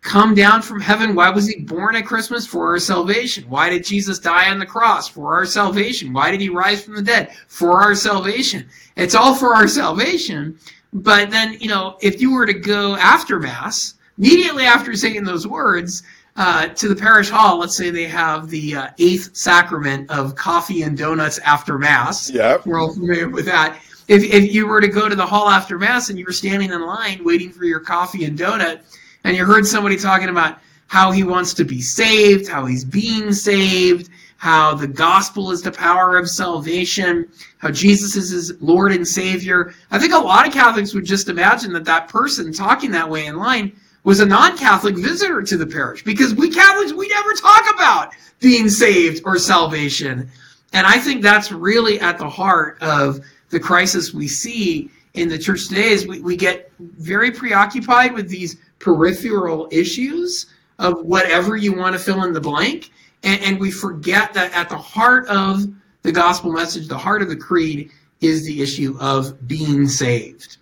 come 0.02 0.36
down 0.36 0.62
from 0.62 0.80
heaven? 0.80 1.16
Why 1.16 1.30
was 1.30 1.48
he 1.48 1.62
born 1.62 1.96
at 1.96 2.06
Christmas? 2.06 2.46
For 2.46 2.68
our 2.68 2.80
salvation. 2.80 3.44
Why 3.50 3.70
did 3.70 3.86
Jesus 3.86 4.20
die 4.20 4.50
on 4.50 4.60
the 4.60 4.66
cross? 4.66 5.08
For 5.08 5.36
our 5.36 5.46
salvation. 5.46 6.14
Why 6.14 6.32
did 6.32 6.42
he 6.42 6.50
rise 6.50 6.84
from 6.84 6.96
the 6.96 7.02
dead? 7.02 7.32
For 7.48 7.82
our 7.82 7.96
salvation. 7.96 8.68
It's 8.96 9.16
all 9.16 9.36
for 9.36 9.54
our 9.54 9.68
salvation. 9.68 10.58
But 10.94 11.30
then, 11.30 11.58
you 11.60 11.68
know, 11.68 11.98
if 12.02 12.22
you 12.22 12.34
were 12.34 12.46
to 12.46 12.54
go 12.54 12.96
after 12.96 13.40
Mass, 13.40 13.96
immediately 14.18 14.64
after 14.64 14.96
saying 14.96 15.24
those 15.24 15.46
words 15.46 16.04
uh, 16.38 16.68
to 16.70 16.88
the 16.88 16.96
parish 16.96 17.30
hall, 17.30 17.60
let's 17.60 17.76
say 17.76 17.90
they 17.90 18.06
have 18.06 18.50
the 18.50 18.76
uh, 18.76 18.88
eighth 19.00 19.36
sacrament 19.36 20.10
of 20.10 20.36
coffee 20.36 20.84
and 20.84 20.98
donuts 20.98 21.40
after 21.40 21.78
Mass. 21.78 22.30
Yeah. 22.30 22.58
We're 22.66 22.80
all 22.80 22.94
familiar 22.94 23.30
with 23.30 23.46
that. 23.46 23.80
If, 24.08 24.24
if 24.24 24.54
you 24.54 24.68
were 24.68 24.80
to 24.80 24.88
go 24.88 25.10
to 25.10 25.16
the 25.16 25.26
hall 25.26 25.50
after 25.50 25.78
Mass 25.78 26.10
and 26.10 26.18
you 26.18 26.26
were 26.26 26.32
standing 26.32 26.72
in 26.72 26.82
line 26.82 27.24
waiting 27.24 27.52
for 27.52 27.66
your 27.66 27.82
coffee 27.82 28.24
and 28.24 28.40
donut, 28.40 28.80
and 29.28 29.36
you 29.36 29.44
heard 29.44 29.68
somebody 29.68 29.98
talking 29.98 30.30
about 30.30 30.60
how 30.88 31.12
he 31.12 31.22
wants 31.22 31.54
to 31.56 31.66
be 31.66 31.82
saved, 31.82 32.48
how 32.48 32.66
he's 32.66 32.86
being 32.86 33.34
saved, 33.34 34.10
how 34.38 34.74
the 34.74 34.88
gospel 34.88 35.52
is 35.52 35.62
the 35.62 35.72
power 35.72 36.16
of 36.16 36.30
salvation, 36.30 37.30
how 37.58 37.70
Jesus 37.70 38.16
is 38.16 38.30
his 38.30 38.62
Lord 38.62 38.94
and 38.94 39.06
Savior. 39.06 39.74
I 39.92 40.00
think 40.00 40.14
a 40.14 40.18
lot 40.18 40.48
of 40.48 40.54
Catholics 40.54 40.94
would 40.94 41.04
just 41.04 41.28
imagine 41.28 41.74
that 41.74 41.84
that 41.84 42.08
person 42.08 42.54
talking 42.54 42.90
that 42.92 43.10
way 43.10 43.26
in 43.26 43.36
line 43.36 43.76
was 44.06 44.22
a 44.22 44.26
non-Catholic 44.26 44.96
visitor 44.96 45.42
to 45.42 45.58
the 45.58 45.68
parish 45.68 46.06
because 46.06 46.34
we 46.34 46.50
Catholics 46.50 46.94
we 46.94 47.10
never 47.10 47.34
talk 47.34 47.66
about 47.74 48.14
being 48.40 48.70
saved 48.70 49.24
or 49.26 49.38
salvation. 49.38 50.32
And 50.72 50.88
I 50.88 51.00
think 51.00 51.22
that's 51.22 51.52
really 51.52 52.00
at 52.00 52.18
the 52.18 52.30
heart 52.30 52.82
of 52.82 53.20
the 53.50 53.60
crisis 53.60 54.14
we 54.14 54.30
see 54.30 54.90
in 55.16 55.28
the 55.28 55.38
church 55.38 55.68
today 55.68 55.90
is 55.90 56.08
we, 56.08 56.22
we 56.22 56.38
get 56.38 56.72
very 56.80 57.32
preoccupied 57.32 58.14
with 58.14 58.30
these 58.30 58.56
peripheral 58.80 59.68
issues 59.72 60.48
of 60.80 61.04
whatever 61.06 61.56
you 61.56 61.74
want 61.74 61.94
to 61.94 62.00
fill 62.00 62.24
in 62.24 62.34
the 62.34 62.42
blank. 62.42 62.92
And, 63.24 63.42
and 63.42 63.60
we 63.60 63.72
forget 63.72 64.34
that 64.34 64.54
at 64.54 64.70
the 64.70 64.78
heart 64.78 65.28
of 65.28 65.66
the 66.04 66.12
gospel 66.12 66.52
message, 66.52 66.88
the 66.88 66.98
heart 66.98 67.22
of 67.22 67.30
the 67.30 67.36
creed, 67.36 67.92
is 68.22 68.46
the 68.46 68.62
issue 68.62 68.98
of 69.00 69.48
being 69.48 69.88
saved. 69.88 70.58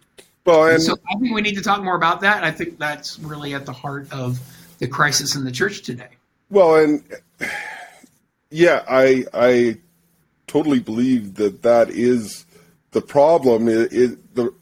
Well, 0.45 0.65
and 0.65 0.73
And 0.73 0.83
so 0.83 0.97
I 1.09 1.15
think 1.19 1.33
we 1.33 1.41
need 1.41 1.55
to 1.55 1.61
talk 1.61 1.83
more 1.83 1.95
about 1.95 2.21
that. 2.21 2.43
I 2.43 2.51
think 2.51 2.77
that's 2.77 3.19
really 3.19 3.53
at 3.53 3.65
the 3.65 3.73
heart 3.73 4.11
of 4.11 4.39
the 4.77 4.87
crisis 4.87 5.35
in 5.35 5.43
the 5.43 5.51
church 5.51 5.81
today. 5.81 6.09
Well, 6.49 6.75
and 6.75 7.03
yeah, 8.49 8.83
I 8.87 9.25
I 9.33 9.77
totally 10.47 10.79
believe 10.79 11.35
that 11.35 11.63
that 11.63 11.89
is 11.89 12.45
the 12.91 13.01
problem. 13.01 13.67
It, 13.67 13.91
it 13.91 14.35
the 14.35 14.53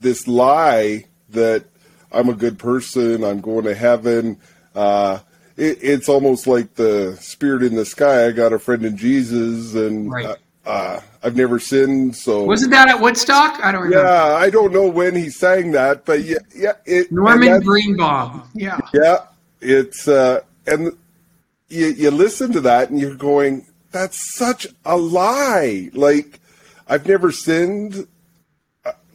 this 0.00 0.28
lie 0.28 1.06
that 1.30 1.64
I'm 2.12 2.28
a 2.28 2.34
good 2.34 2.58
person, 2.58 3.22
I'm 3.24 3.40
going 3.40 3.64
to 3.64 3.74
heaven. 3.74 4.38
Uh, 4.74 5.18
it, 5.56 5.78
it's 5.82 6.08
almost 6.08 6.46
like 6.46 6.74
the 6.74 7.16
spirit 7.20 7.62
in 7.62 7.74
the 7.74 7.84
sky. 7.84 8.26
I 8.26 8.32
got 8.32 8.52
a 8.52 8.58
friend 8.58 8.84
in 8.84 8.96
Jesus, 8.96 9.74
and 9.74 10.10
Right. 10.10 10.26
uh, 10.26 10.36
uh, 10.66 11.00
I've 11.22 11.36
never 11.36 11.58
sinned. 11.58 12.14
So 12.16 12.44
Wasn't 12.44 12.70
that 12.70 12.88
at 12.88 13.00
Woodstock? 13.00 13.58
I 13.64 13.72
don't 13.72 13.82
remember. 13.82 14.04
yeah, 14.06 14.34
I 14.34 14.50
don't 14.50 14.72
know 14.72 14.86
when 14.86 15.14
he 15.16 15.30
sang 15.30 15.72
that, 15.72 16.04
but 16.04 16.22
yeah, 16.22 16.38
yeah. 16.54 16.72
It, 16.86 17.10
Norman 17.10 17.60
Greenbaum. 17.60 18.48
Yeah. 18.54 18.78
yeah, 18.92 19.24
it's 19.60 20.06
uh, 20.06 20.40
and 20.66 20.92
you 21.68 21.86
you 21.88 22.10
listen 22.10 22.52
to 22.52 22.60
that 22.60 22.90
and 22.90 23.00
you're 23.00 23.14
going, 23.14 23.66
that's 23.92 24.36
such 24.36 24.66
a 24.84 24.96
lie. 24.96 25.90
Like 25.94 26.38
I've 26.86 27.06
never 27.06 27.32
sinned. 27.32 28.06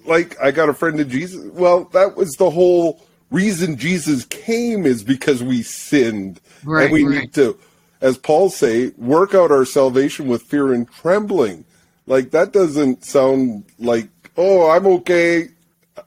Uh, 0.06 0.10
Like 0.10 0.40
I 0.42 0.52
got 0.52 0.70
a 0.70 0.74
friend 0.74 1.00
in 1.00 1.10
Jesus. 1.10 1.46
Well, 1.52 1.86
that 1.94 2.16
was 2.16 2.32
the 2.34 2.50
whole 2.50 3.02
reason 3.32 3.78
Jesus 3.78 4.26
came 4.26 4.86
is 4.86 5.04
because 5.04 5.42
we 5.44 5.64
sinned, 5.64 6.40
Right, 6.64 6.86
and 6.86 6.94
we 6.94 7.04
right. 7.04 7.20
need 7.22 7.34
to, 7.34 7.58
as 8.02 8.18
Paul 8.18 8.50
say, 8.50 8.90
work 8.98 9.34
out 9.34 9.52
our 9.52 9.66
salvation 9.66 10.28
with 10.28 10.44
fear 10.44 10.74
and 10.74 10.90
trembling. 10.90 11.66
Like 12.06 12.32
that 12.32 12.54
doesn't 12.54 13.06
sound 13.06 13.66
like 13.80 14.10
oh 14.38 14.70
I'm 14.70 14.86
okay. 14.88 15.50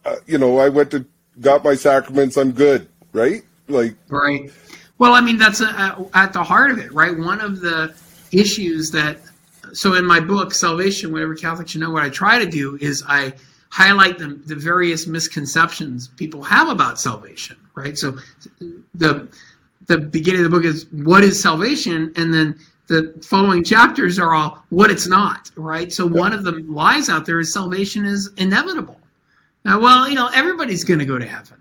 Uh, 0.04 0.16
you 0.26 0.38
know 0.38 0.58
I 0.58 0.68
went 0.68 0.90
to 0.92 1.04
got 1.40 1.64
my 1.64 1.74
sacraments. 1.74 2.36
I'm 2.36 2.52
good, 2.52 2.88
right? 3.12 3.42
Like 3.68 3.96
Right. 4.08 4.50
Well, 4.98 5.12
I 5.12 5.20
mean, 5.20 5.36
that's 5.36 5.60
uh 5.60 6.04
at 6.14 6.32
the 6.32 6.42
heart 6.42 6.70
of 6.70 6.78
it, 6.78 6.92
right? 6.92 7.16
One 7.16 7.40
of 7.40 7.60
the 7.60 7.94
issues 8.32 8.90
that, 8.92 9.18
so 9.72 9.94
in 9.94 10.06
my 10.06 10.20
book, 10.20 10.52
Salvation, 10.52 11.12
Whatever 11.12 11.34
Catholics 11.34 11.72
Should 11.72 11.80
Know, 11.82 11.90
what 11.90 12.02
I 12.02 12.08
try 12.08 12.38
to 12.38 12.50
do 12.50 12.78
is 12.80 13.02
I 13.06 13.32
highlight 13.70 14.18
the, 14.18 14.40
the 14.46 14.54
various 14.54 15.06
misconceptions 15.06 16.08
people 16.08 16.42
have 16.42 16.68
about 16.68 17.00
salvation, 17.00 17.56
right? 17.74 17.96
So 17.98 18.18
the 18.94 19.28
the 19.86 19.98
beginning 19.98 20.44
of 20.44 20.50
the 20.50 20.56
book 20.56 20.64
is 20.64 20.86
what 20.90 21.22
is 21.22 21.40
salvation, 21.40 22.12
and 22.16 22.32
then 22.32 22.58
the 22.88 23.14
following 23.22 23.62
chapters 23.64 24.18
are 24.18 24.34
all 24.34 24.64
what 24.70 24.90
it's 24.90 25.06
not, 25.06 25.50
right? 25.56 25.92
So 25.92 26.06
one 26.06 26.32
of 26.32 26.44
the 26.44 26.52
lies 26.68 27.08
out 27.08 27.26
there 27.26 27.40
is 27.40 27.52
salvation 27.52 28.04
is 28.04 28.30
inevitable. 28.36 29.00
Now, 29.64 29.80
well, 29.80 30.08
you 30.08 30.14
know, 30.14 30.28
everybody's 30.34 30.84
going 30.84 31.00
to 31.00 31.04
go 31.04 31.18
to 31.18 31.26
heaven 31.26 31.60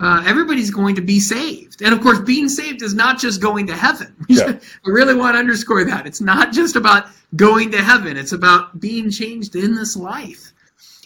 uh, 0.00 0.22
everybody's 0.26 0.70
going 0.70 0.94
to 0.94 1.00
be 1.00 1.18
saved. 1.18 1.82
And 1.82 1.92
of 1.92 2.00
course, 2.00 2.20
being 2.20 2.48
saved 2.48 2.82
is 2.82 2.94
not 2.94 3.18
just 3.18 3.40
going 3.40 3.66
to 3.66 3.76
heaven. 3.76 4.14
Yeah. 4.28 4.58
I 4.86 4.90
really 4.90 5.14
want 5.14 5.34
to 5.36 5.38
underscore 5.38 5.84
that. 5.84 6.06
It's 6.06 6.20
not 6.20 6.52
just 6.52 6.76
about 6.76 7.06
going 7.36 7.70
to 7.70 7.82
heaven, 7.82 8.16
it's 8.18 8.32
about 8.32 8.78
being 8.78 9.10
changed 9.10 9.56
in 9.56 9.74
this 9.74 9.96
life. 9.96 10.52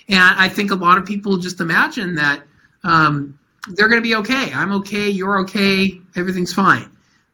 And 0.08 0.38
I 0.38 0.48
think 0.48 0.70
a 0.70 0.74
lot 0.74 0.98
of 0.98 1.06
people 1.06 1.36
just 1.36 1.60
imagine 1.60 2.14
that 2.16 2.42
um, 2.84 3.38
they're 3.68 3.88
going 3.88 4.02
to 4.02 4.08
be 4.08 4.16
okay. 4.16 4.52
I'm 4.52 4.72
okay, 4.72 5.08
you're 5.08 5.38
okay, 5.40 6.00
everything's 6.16 6.52
fine. 6.52 6.90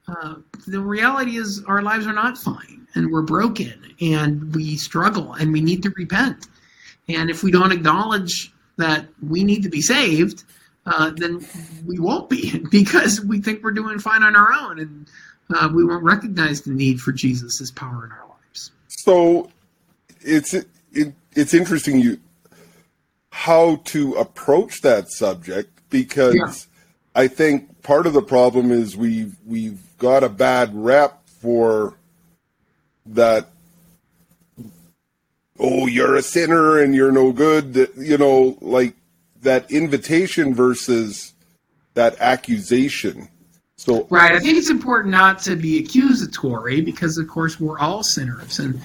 Uh, 0.07 0.37
the 0.67 0.81
reality 0.81 1.37
is, 1.37 1.63
our 1.67 1.83
lives 1.83 2.07
are 2.07 2.13
not 2.13 2.39
fine, 2.39 2.87
and 2.95 3.11
we're 3.11 3.23
broken, 3.23 3.95
and 4.01 4.55
we 4.55 4.77
struggle, 4.77 5.35
and 5.35 5.53
we 5.53 5.61
need 5.61 5.83
to 5.83 5.91
repent. 5.91 6.47
And 7.09 7.31
if 7.31 7.43
we 7.43 7.51
don't 7.51 7.73
acknowledge 7.73 8.53
that 8.77 9.07
we 9.27 9.45
need 9.45 9.63
to 9.65 9.69
be 9.69 9.81
saved, 9.81 10.45
uh, 10.87 11.11
then 11.11 11.45
we 11.87 11.99
won't 11.99 12.31
be 12.31 12.59
because 12.71 13.21
we 13.21 13.41
think 13.41 13.63
we're 13.63 13.73
doing 13.73 13.99
fine 13.99 14.23
on 14.23 14.35
our 14.35 14.53
own 14.53 14.79
and 14.79 15.11
uh, 15.55 15.69
we 15.75 15.85
won't 15.85 16.03
recognize 16.03 16.63
the 16.63 16.71
need 16.71 17.01
for 17.01 17.13
Jesus' 17.13 17.71
power 17.71 18.05
in 18.05 18.13
our 18.13 18.27
lives. 18.29 18.73
so 18.89 19.51
it's 20.21 20.55
it, 20.55 21.15
it's 21.35 21.55
interesting 21.55 22.01
you 22.01 22.19
how 23.31 23.77
to 23.85 24.15
approach 24.15 24.81
that 24.83 25.11
subject 25.11 25.71
because 25.91 26.35
Yeah. 26.35 26.53
I 27.15 27.29
think 27.29 27.83
part 27.83 28.07
of 28.07 28.13
the 28.13 28.23
problem 28.23 28.71
is 28.71 28.97
we've 28.97 29.37
we've 29.47 29.81
got 29.99 30.23
a 30.23 30.29
bad 30.29 30.75
rep 30.75 31.27
for 31.27 31.97
that 33.07 33.49
oh 35.59 35.87
you're 35.87 36.17
a 36.17 36.23
sinner 36.23 36.79
and 36.79 36.95
you're 36.95 37.13
no 37.13 37.33
good 37.33 37.75
that 37.75 37.97
you 37.97 38.19
know 38.19 38.57
like 38.61 38.95
that 39.43 39.71
invitation 39.71 40.55
versus 40.55 41.33
that 41.95 42.17
accusation 42.21 43.29
so 43.79 44.09
Right. 44.11 44.33
I 44.33 44.41
think 44.41 44.59
it's 44.59 44.71
important 44.71 45.13
not 45.13 45.39
to 45.43 45.55
be 45.55 45.79
accusatory 45.79 46.81
because, 46.81 47.17
of 47.17 47.29
course, 47.29 47.61
we're 47.61 47.79
all 47.79 48.03
sinners. 48.03 48.59
And 48.59 48.81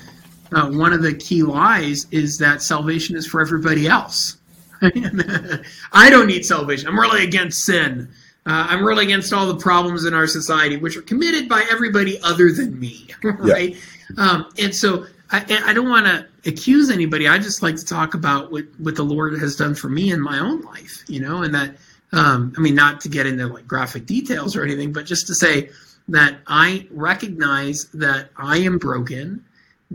uh, 0.56 0.70
one 0.70 0.94
of 0.94 1.02
the 1.02 1.14
key 1.14 1.44
lies 1.44 2.08
is 2.12 2.38
that 2.40 2.62
salvation 2.62 3.16
is 3.16 3.26
for 3.26 3.42
everybody 3.42 3.88
else. 3.88 4.38
I 4.82 6.10
don't 6.10 6.28
need 6.28 6.46
salvation. 6.46 6.88
I'm 6.88 7.00
really 7.00 7.24
against 7.24 7.64
sin. 7.64 8.10
Uh, 8.46 8.68
I'm 8.70 8.84
really 8.84 9.06
against 9.06 9.32
all 9.32 9.48
the 9.48 9.56
problems 9.56 10.04
in 10.04 10.14
our 10.14 10.28
society, 10.28 10.76
which 10.76 10.98
are 10.98 11.02
committed 11.02 11.48
by 11.48 11.66
everybody 11.72 12.20
other 12.22 12.52
than 12.52 12.80
me. 12.80 13.08
Right. 13.24 13.78
Um, 14.18 14.52
and 14.60 14.76
so 14.76 15.06
I, 15.32 15.46
I 15.66 15.74
don't 15.74 15.90
want 15.90 16.06
to 16.06 16.28
accuse 16.46 16.90
anybody. 16.90 17.28
I 17.28 17.38
just 17.38 17.64
like 17.64 17.78
to 17.78 17.86
talk 17.86 18.14
about 18.14 18.52
what, 18.52 18.66
what 18.80 18.96
the 18.96 19.04
Lord 19.04 19.40
has 19.40 19.56
done 19.56 19.74
for 19.74 19.88
me 19.88 20.12
in 20.12 20.20
my 20.20 20.40
own 20.40 20.62
life, 20.62 21.04
you 21.08 21.22
know, 21.22 21.44
and 21.44 21.56
that, 21.56 21.78
um, 22.12 22.54
I 22.58 22.62
mean, 22.62 22.76
not 22.76 23.00
to 23.02 23.10
get 23.10 23.26
into 23.26 23.48
like 23.48 23.66
graphic 23.66 24.06
details 24.06 24.58
or 24.58 24.64
anything, 24.64 24.92
but 24.92 25.06
just 25.06 25.26
to 25.28 25.36
say 25.36 25.70
that 26.10 26.38
I 26.48 26.86
recognize 26.92 27.86
that 27.94 28.30
I 28.36 28.58
am 28.58 28.78
broken, 28.78 29.44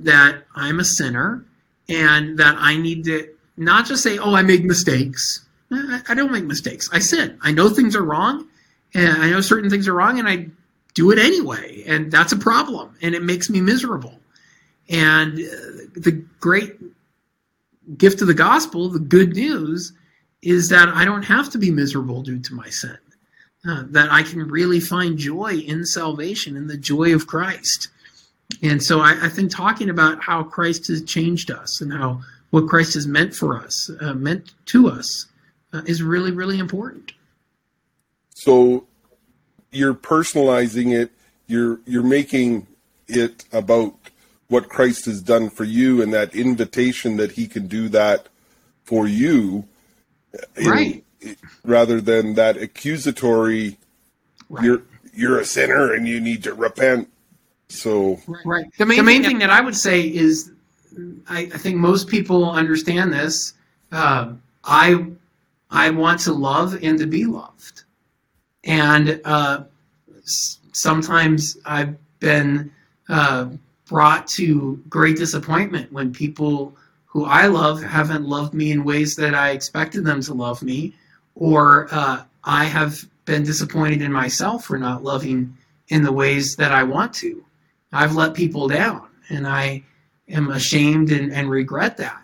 that 0.04 0.44
I'm 0.54 0.80
a 0.80 0.84
sinner, 0.84 1.44
and 1.88 2.38
that 2.38 2.56
I 2.58 2.76
need 2.76 3.04
to 3.04 3.28
not 3.56 3.86
just 3.86 4.02
say, 4.02 4.18
oh, 4.18 4.34
I 4.34 4.42
make 4.42 4.64
mistakes. 4.64 5.44
I, 5.70 6.14
don't 6.14 6.32
make 6.32 6.44
mistakes. 6.44 6.88
I 6.92 6.98
sin. 6.98 7.38
I 7.42 7.52
know 7.52 7.68
things 7.68 7.94
are 7.94 8.04
wrong, 8.04 8.48
and 8.94 9.22
I 9.22 9.30
know 9.30 9.40
certain 9.40 9.68
things 9.68 9.86
are 9.86 9.94
wrong, 9.94 10.18
and 10.18 10.28
I 10.28 10.46
do 10.94 11.10
it 11.10 11.18
anyway. 11.18 11.82
And 11.86 12.10
that's 12.10 12.32
a 12.32 12.38
problem, 12.38 12.96
and 13.02 13.14
it 13.14 13.22
makes 13.22 13.50
me 13.50 13.60
miserable. 13.60 14.18
And 14.88 15.34
uh, 15.34 15.90
the 15.94 16.24
great 16.40 16.76
gift 17.96 18.22
of 18.22 18.28
the 18.28 18.34
gospel, 18.34 18.88
the 18.88 18.98
good 18.98 19.34
news, 19.34 19.92
is 20.42 20.68
that 20.70 20.88
I 20.88 21.04
don't 21.04 21.22
have 21.22 21.50
to 21.50 21.58
be 21.58 21.70
miserable 21.70 22.22
due 22.22 22.38
to 22.40 22.54
my 22.54 22.68
sin. 22.70 22.98
Uh, 23.68 23.82
that 23.88 24.10
I 24.10 24.22
can 24.22 24.48
really 24.48 24.80
find 24.80 25.18
joy 25.18 25.54
in 25.66 25.84
salvation, 25.84 26.56
in 26.56 26.68
the 26.68 26.76
joy 26.76 27.12
of 27.12 27.26
Christ. 27.26 27.88
And 28.62 28.82
so 28.82 29.00
I, 29.00 29.26
I 29.26 29.28
think 29.28 29.50
talking 29.50 29.90
about 29.90 30.22
how 30.22 30.42
Christ 30.42 30.86
has 30.88 31.02
changed 31.04 31.50
us 31.50 31.80
and 31.80 31.92
how 31.92 32.20
what 32.50 32.66
Christ 32.66 32.94
has 32.94 33.06
meant 33.06 33.34
for 33.34 33.58
us, 33.58 33.90
uh, 34.00 34.14
meant 34.14 34.54
to 34.66 34.88
us, 34.88 35.26
uh, 35.72 35.82
is 35.86 36.02
really, 36.02 36.30
really 36.32 36.58
important. 36.58 37.12
so 38.34 38.86
you're 39.70 39.92
personalizing 39.94 40.94
it 40.98 41.10
you're 41.46 41.78
you're 41.84 42.02
making 42.02 42.66
it 43.06 43.44
about 43.52 43.94
what 44.48 44.70
Christ 44.70 45.04
has 45.04 45.20
done 45.20 45.50
for 45.50 45.64
you 45.64 46.00
and 46.00 46.10
that 46.14 46.34
invitation 46.34 47.18
that 47.18 47.32
he 47.32 47.46
can 47.46 47.66
do 47.66 47.88
that 47.90 48.28
for 48.84 49.06
you 49.06 49.66
in- 50.56 50.70
Right. 50.70 51.04
rather 51.64 52.00
than 52.00 52.32
that 52.34 52.56
accusatory 52.56 53.76
Right. 54.48 54.64
you're 54.64 54.82
you're 55.12 55.38
a 55.38 55.44
sinner 55.44 55.92
and 55.92 56.08
you 56.08 56.18
need 56.18 56.42
to 56.44 56.54
repent 56.54 57.10
so 57.68 58.18
Right. 58.44 58.64
The 58.78 58.86
main, 58.86 59.22
thing 59.22 59.38
that 59.38 59.50
I 59.50 59.60
would 59.60 59.76
say 59.76 60.02
is, 60.02 60.52
I, 61.28 61.40
I 61.40 61.58
think 61.58 61.76
most 61.76 62.08
people 62.08 62.50
understand 62.50 63.12
this. 63.12 63.54
Um 63.92 64.42
I 64.64 65.06
I 65.70 65.90
want 65.90 66.20
to 66.20 66.32
love 66.32 66.78
and 66.82 66.98
to 66.98 67.06
be 67.06 67.24
loved, 67.24 67.84
and 68.64 69.20
uh, 69.24 69.64
s- 70.22 70.58
sometimes 70.72 71.58
I've 71.64 71.96
been 72.20 72.70
uh, 73.08 73.48
brought 73.86 74.26
to 74.28 74.82
great 74.88 75.16
disappointment 75.16 75.92
when 75.92 76.12
people 76.12 76.74
who 77.06 77.24
I 77.24 77.46
love 77.46 77.82
haven't 77.82 78.24
loved 78.24 78.54
me 78.54 78.72
in 78.72 78.84
ways 78.84 79.14
that 79.16 79.34
I 79.34 79.50
expected 79.50 80.04
them 80.04 80.20
to 80.22 80.34
love 80.34 80.62
me, 80.62 80.94
or 81.34 81.88
uh, 81.90 82.24
I 82.44 82.64
have 82.64 83.04
been 83.24 83.42
disappointed 83.42 84.02
in 84.02 84.12
myself 84.12 84.64
for 84.64 84.78
not 84.78 85.02
loving 85.02 85.56
in 85.88 86.02
the 86.02 86.12
ways 86.12 86.56
that 86.56 86.72
I 86.72 86.82
want 86.82 87.12
to. 87.14 87.44
I've 87.92 88.14
let 88.14 88.34
people 88.34 88.68
down, 88.68 89.08
and 89.28 89.46
I 89.46 89.82
am 90.28 90.50
ashamed 90.50 91.10
and, 91.10 91.32
and 91.32 91.50
regret 91.50 91.96
that. 91.98 92.22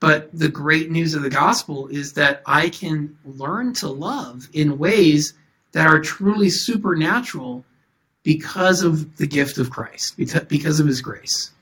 But 0.00 0.28
the 0.32 0.48
great 0.48 0.90
news 0.90 1.14
of 1.14 1.22
the 1.22 1.30
gospel 1.30 1.86
is 1.88 2.12
that 2.14 2.42
I 2.46 2.68
can 2.68 3.16
learn 3.24 3.72
to 3.74 3.88
love 3.88 4.48
in 4.52 4.78
ways 4.78 5.34
that 5.72 5.86
are 5.86 6.00
truly 6.00 6.50
supernatural 6.50 7.64
because 8.22 8.82
of 8.82 9.16
the 9.16 9.26
gift 9.26 9.58
of 9.58 9.70
Christ, 9.70 10.16
because 10.48 10.80
of 10.80 10.86
his 10.86 11.00
grace. 11.00 11.52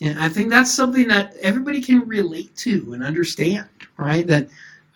And 0.00 0.18
I 0.18 0.28
think 0.28 0.50
that's 0.50 0.72
something 0.72 1.08
that 1.08 1.36
everybody 1.40 1.80
can 1.80 2.00
relate 2.06 2.56
to 2.58 2.92
and 2.92 3.02
understand, 3.02 3.68
right? 3.96 4.26
That 4.26 4.48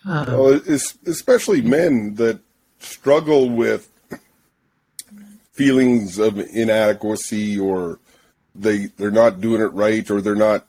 uh, 0.05 0.25
well, 0.29 0.61
especially 1.05 1.61
men 1.61 2.15
that 2.15 2.39
struggle 2.79 3.49
with 3.49 3.89
feelings 5.53 6.17
of 6.17 6.39
inadequacy 6.39 7.59
or 7.59 7.99
they 8.55 8.87
they're 8.97 9.11
not 9.11 9.39
doing 9.39 9.61
it 9.61 9.73
right 9.73 10.09
or 10.09 10.19
they're 10.19 10.35
not 10.35 10.65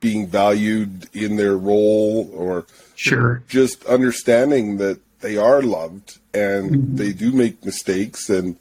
being 0.00 0.26
valued 0.26 1.08
in 1.14 1.36
their 1.36 1.56
role 1.56 2.30
or 2.34 2.66
sure 2.94 3.42
just 3.48 3.84
understanding 3.86 4.76
that 4.76 5.00
they 5.20 5.36
are 5.36 5.62
loved 5.62 6.18
and 6.34 6.70
mm-hmm. 6.70 6.96
they 6.96 7.12
do 7.12 7.32
make 7.32 7.64
mistakes 7.64 8.28
and 8.28 8.56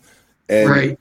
and 0.47 0.69
right. 0.69 0.99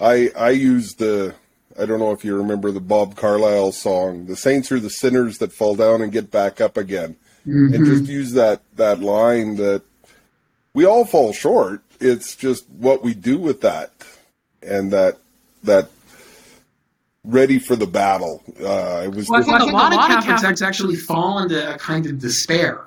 I 0.00 0.30
I 0.36 0.50
use 0.50 0.94
the 0.94 1.34
I 1.78 1.86
don't 1.86 2.00
know 2.00 2.12
if 2.12 2.24
you 2.24 2.36
remember 2.36 2.72
the 2.72 2.80
Bob 2.80 3.16
Carlisle 3.16 3.72
song 3.72 4.26
the 4.26 4.36
saints 4.36 4.72
are 4.72 4.80
the 4.80 4.90
sinners 4.90 5.38
that 5.38 5.52
fall 5.52 5.76
down 5.76 6.02
and 6.02 6.10
get 6.10 6.32
back 6.32 6.60
up 6.60 6.76
again 6.76 7.16
mm-hmm. 7.46 7.74
and 7.74 7.86
just 7.86 8.04
use 8.10 8.32
that 8.32 8.62
that 8.74 9.00
line 9.00 9.56
that 9.56 9.82
we 10.74 10.84
all 10.84 11.04
fall 11.04 11.32
short 11.32 11.82
it's 12.00 12.34
just 12.34 12.68
what 12.70 13.04
we 13.04 13.14
do 13.14 13.38
with 13.38 13.60
that 13.60 13.92
and 14.62 14.90
that 14.92 15.18
that 15.64 15.90
ready 17.24 17.58
for 17.58 17.76
the 17.76 17.86
battle. 17.86 18.42
Uh, 18.60 19.02
it 19.04 19.14
was. 19.14 19.28
Well, 19.28 19.40
I 19.40 19.44
think, 19.44 19.72
a 19.72 19.74
lot, 19.74 19.92
of 19.92 19.98
Catholics, 19.98 20.26
Catholics 20.26 20.62
actually 20.62 20.96
fall 20.96 21.38
into 21.38 21.74
a 21.74 21.78
kind 21.78 22.06
of 22.06 22.18
despair 22.18 22.84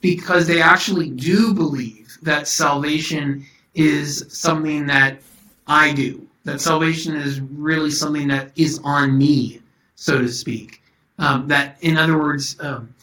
because 0.00 0.46
they 0.46 0.60
actually 0.60 1.10
do 1.10 1.54
believe 1.54 2.18
that 2.22 2.48
salvation 2.48 3.46
is 3.74 4.24
something 4.28 4.86
that 4.86 5.18
I 5.66 5.92
do. 5.92 6.26
That 6.44 6.60
salvation 6.60 7.16
is 7.16 7.40
really 7.40 7.90
something 7.90 8.28
that 8.28 8.52
is 8.56 8.80
on 8.84 9.16
me, 9.16 9.60
so 9.94 10.18
to 10.18 10.28
speak. 10.28 10.82
Um, 11.18 11.48
that, 11.48 11.78
in 11.80 11.96
other 11.96 12.18
words, 12.18 12.56
um, 12.60 12.94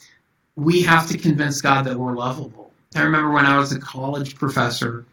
we 0.55 0.81
have 0.83 1.07
to 1.09 1.17
convince 1.17 1.61
God 1.61 1.85
that 1.85 1.97
we're 1.97 2.15
lovable. 2.15 2.71
I 2.95 3.01
remember 3.01 3.31
when 3.31 3.45
I 3.45 3.57
was 3.57 3.71
a 3.71 3.79
college 3.79 4.35
professor. 4.35 5.05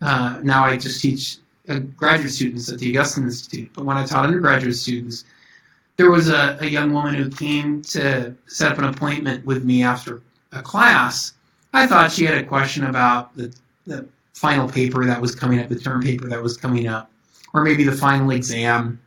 Uh, 0.00 0.38
now 0.42 0.64
I 0.64 0.76
just 0.76 1.02
teach 1.02 1.38
graduate 1.96 2.32
students 2.32 2.70
at 2.70 2.78
the 2.78 2.90
Augustine 2.90 3.24
Institute, 3.24 3.70
but 3.74 3.84
when 3.84 3.96
I 3.96 4.04
taught 4.04 4.24
undergraduate 4.26 4.76
students, 4.76 5.24
there 5.96 6.10
was 6.10 6.28
a, 6.28 6.58
a 6.60 6.66
young 6.66 6.92
woman 6.92 7.14
who 7.14 7.30
came 7.30 7.82
to 7.82 8.34
set 8.46 8.72
up 8.72 8.78
an 8.78 8.84
appointment 8.84 9.44
with 9.46 9.64
me 9.64 9.82
after 9.82 10.22
a 10.52 10.62
class. 10.62 11.32
I 11.72 11.86
thought 11.86 12.12
she 12.12 12.24
had 12.24 12.36
a 12.36 12.44
question 12.44 12.84
about 12.84 13.34
the, 13.36 13.54
the 13.86 14.06
final 14.34 14.68
paper 14.68 15.04
that 15.04 15.20
was 15.20 15.34
coming 15.34 15.60
up, 15.60 15.68
the 15.68 15.78
term 15.78 16.02
paper 16.02 16.28
that 16.28 16.42
was 16.42 16.56
coming 16.56 16.86
up, 16.86 17.10
or 17.52 17.62
maybe 17.62 17.84
the 17.84 17.92
final 17.92 18.30
exam. 18.30 19.00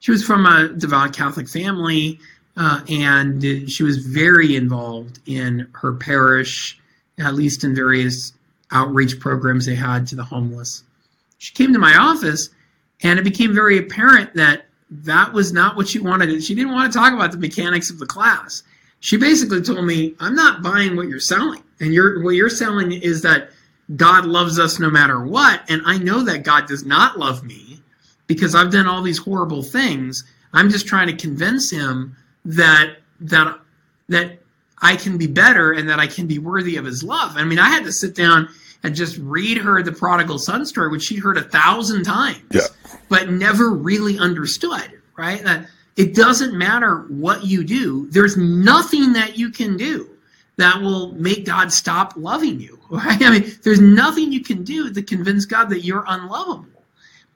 She 0.00 0.10
was 0.10 0.24
from 0.24 0.46
a 0.46 0.68
devout 0.68 1.14
Catholic 1.14 1.48
family, 1.48 2.20
uh, 2.56 2.82
and 2.88 3.70
she 3.70 3.82
was 3.82 3.98
very 3.98 4.56
involved 4.56 5.20
in 5.26 5.68
her 5.72 5.94
parish, 5.94 6.78
at 7.18 7.34
least 7.34 7.64
in 7.64 7.74
various 7.74 8.32
outreach 8.70 9.18
programs 9.18 9.66
they 9.66 9.74
had 9.74 10.06
to 10.08 10.16
the 10.16 10.24
homeless. 10.24 10.84
She 11.38 11.52
came 11.54 11.72
to 11.72 11.78
my 11.78 11.96
office, 11.96 12.50
and 13.02 13.18
it 13.18 13.24
became 13.24 13.54
very 13.54 13.78
apparent 13.78 14.34
that 14.34 14.66
that 14.90 15.32
was 15.32 15.52
not 15.52 15.76
what 15.76 15.88
she 15.88 15.98
wanted. 15.98 16.42
She 16.42 16.54
didn't 16.54 16.72
want 16.72 16.92
to 16.92 16.98
talk 16.98 17.12
about 17.12 17.32
the 17.32 17.38
mechanics 17.38 17.90
of 17.90 17.98
the 17.98 18.06
class. 18.06 18.62
She 19.00 19.16
basically 19.16 19.60
told 19.60 19.84
me, 19.84 20.14
"I'm 20.20 20.34
not 20.34 20.62
buying 20.62 20.96
what 20.96 21.08
you're 21.08 21.20
selling, 21.20 21.62
and 21.80 21.92
you're 21.92 22.22
what 22.22 22.34
you're 22.34 22.48
selling 22.48 22.92
is 22.92 23.22
that 23.22 23.50
God 23.96 24.26
loves 24.26 24.58
us 24.58 24.78
no 24.78 24.90
matter 24.90 25.20
what, 25.20 25.62
and 25.68 25.82
I 25.84 25.98
know 25.98 26.22
that 26.22 26.44
God 26.44 26.66
does 26.66 26.84
not 26.84 27.18
love 27.18 27.44
me 27.44 27.82
because 28.26 28.54
I've 28.54 28.72
done 28.72 28.86
all 28.86 29.02
these 29.02 29.18
horrible 29.18 29.62
things. 29.62 30.24
I'm 30.52 30.70
just 30.70 30.86
trying 30.86 31.08
to 31.08 31.16
convince 31.16 31.70
him 31.70 32.16
that 32.44 32.96
that 33.20 33.58
that 34.08 34.38
I 34.82 34.96
can 34.96 35.18
be 35.18 35.26
better 35.26 35.72
and 35.72 35.88
that 35.88 35.98
I 35.98 36.06
can 36.06 36.26
be 36.26 36.38
worthy 36.38 36.76
of 36.76 36.84
his 36.84 37.02
love. 37.02 37.36
I 37.36 37.44
mean, 37.44 37.58
I 37.58 37.68
had 37.68 37.84
to 37.84 37.92
sit 37.92 38.14
down 38.14 38.48
and 38.82 38.94
just 38.94 39.18
read 39.18 39.58
her 39.58 39.82
the 39.82 39.92
prodigal 39.92 40.38
son 40.38 40.64
story, 40.66 40.90
which 40.90 41.02
she'd 41.02 41.18
heard 41.18 41.38
a 41.38 41.42
thousand 41.42 42.04
times, 42.04 42.42
yeah. 42.52 42.62
but 43.08 43.30
never 43.30 43.70
really 43.70 44.18
understood, 44.18 45.00
right? 45.16 45.42
That 45.42 45.66
it 45.96 46.14
doesn't 46.14 46.56
matter 46.56 47.06
what 47.08 47.44
you 47.44 47.64
do, 47.64 48.08
there's 48.10 48.36
nothing 48.36 49.12
that 49.14 49.36
you 49.38 49.50
can 49.50 49.76
do 49.76 50.10
that 50.56 50.80
will 50.80 51.12
make 51.12 51.44
God 51.44 51.72
stop 51.72 52.14
loving 52.16 52.60
you, 52.60 52.78
right? 52.90 53.22
I 53.22 53.30
mean, 53.30 53.52
there's 53.62 53.80
nothing 53.80 54.32
you 54.32 54.42
can 54.42 54.64
do 54.64 54.92
to 54.92 55.02
convince 55.02 55.44
God 55.44 55.68
that 55.70 55.80
you're 55.80 56.04
unlovable. 56.06 56.66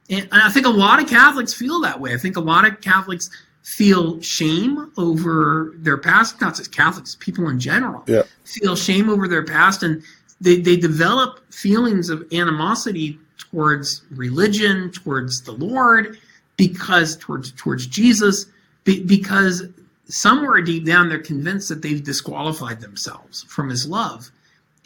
And, 0.08 0.28
and 0.32 0.42
I 0.42 0.50
think 0.50 0.66
a 0.66 0.70
lot 0.70 1.02
of 1.02 1.08
Catholics 1.08 1.54
feel 1.54 1.80
that 1.80 2.00
way. 2.00 2.14
I 2.14 2.16
think 2.16 2.36
a 2.36 2.40
lot 2.40 2.66
of 2.66 2.80
Catholics 2.80 3.30
feel 3.62 4.20
shame 4.20 4.90
over 4.96 5.74
their 5.76 5.98
past, 5.98 6.40
not 6.40 6.56
just 6.56 6.74
Catholics, 6.74 7.16
people 7.20 7.48
in 7.48 7.60
general 7.60 8.02
yeah. 8.06 8.22
feel 8.44 8.74
shame 8.74 9.08
over 9.08 9.28
their 9.28 9.44
past 9.44 9.82
and 9.82 10.02
they, 10.40 10.56
they 10.60 10.76
develop 10.76 11.40
feelings 11.52 12.08
of 12.08 12.24
animosity 12.32 13.18
towards 13.38 14.02
religion, 14.10 14.90
towards 14.90 15.42
the 15.42 15.52
Lord, 15.52 16.18
because 16.56 17.16
towards 17.16 17.52
towards 17.52 17.86
Jesus, 17.86 18.46
be, 18.84 19.02
because 19.02 19.64
somewhere 20.06 20.60
deep 20.62 20.84
down 20.84 21.08
they're 21.08 21.18
convinced 21.18 21.68
that 21.68 21.82
they've 21.82 22.02
disqualified 22.02 22.80
themselves 22.80 23.44
from 23.44 23.68
His 23.68 23.86
love, 23.86 24.30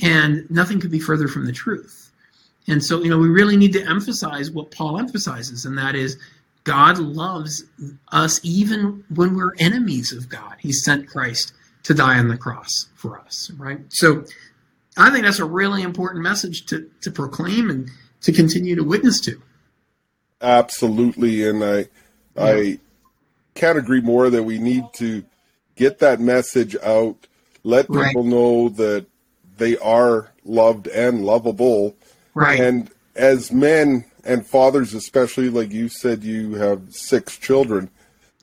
and 0.00 0.48
nothing 0.50 0.80
could 0.80 0.90
be 0.90 1.00
further 1.00 1.28
from 1.28 1.46
the 1.46 1.52
truth. 1.52 2.10
And 2.66 2.82
so, 2.82 3.02
you 3.02 3.10
know, 3.10 3.18
we 3.18 3.28
really 3.28 3.56
need 3.56 3.72
to 3.74 3.86
emphasize 3.86 4.50
what 4.50 4.70
Paul 4.70 4.98
emphasizes, 4.98 5.66
and 5.66 5.76
that 5.76 5.94
is 5.94 6.16
God 6.64 6.98
loves 6.98 7.64
us 8.12 8.40
even 8.42 9.04
when 9.14 9.36
we're 9.36 9.54
enemies 9.58 10.12
of 10.12 10.28
God. 10.28 10.56
He 10.58 10.72
sent 10.72 11.06
Christ 11.06 11.52
to 11.82 11.92
die 11.92 12.18
on 12.18 12.28
the 12.28 12.38
cross 12.38 12.88
for 12.94 13.20
us, 13.20 13.50
right? 13.58 13.80
So 13.90 14.24
I 14.96 15.10
think 15.10 15.24
that's 15.24 15.38
a 15.38 15.44
really 15.44 15.82
important 15.82 16.22
message 16.22 16.66
to, 16.66 16.88
to 17.02 17.10
proclaim 17.10 17.70
and 17.70 17.90
to 18.22 18.32
continue 18.32 18.76
to 18.76 18.84
witness 18.84 19.20
to. 19.22 19.40
Absolutely, 20.40 21.46
and 21.48 21.64
I 21.64 21.78
yeah. 22.36 22.44
I 22.44 22.78
can't 23.54 23.78
agree 23.78 24.00
more 24.00 24.30
that 24.30 24.42
we 24.42 24.58
need 24.58 24.84
to 24.94 25.24
get 25.76 25.98
that 26.00 26.20
message 26.20 26.76
out, 26.82 27.26
let 27.62 27.86
people 27.86 28.22
right. 28.22 28.24
know 28.24 28.68
that 28.70 29.06
they 29.56 29.76
are 29.78 30.32
loved 30.44 30.86
and 30.88 31.24
lovable. 31.24 31.96
Right. 32.34 32.60
And 32.60 32.90
as 33.14 33.52
men 33.52 34.04
and 34.24 34.46
fathers, 34.46 34.94
especially 34.94 35.48
like 35.50 35.72
you 35.72 35.88
said, 35.88 36.24
you 36.24 36.54
have 36.54 36.82
six 36.90 37.38
children. 37.38 37.90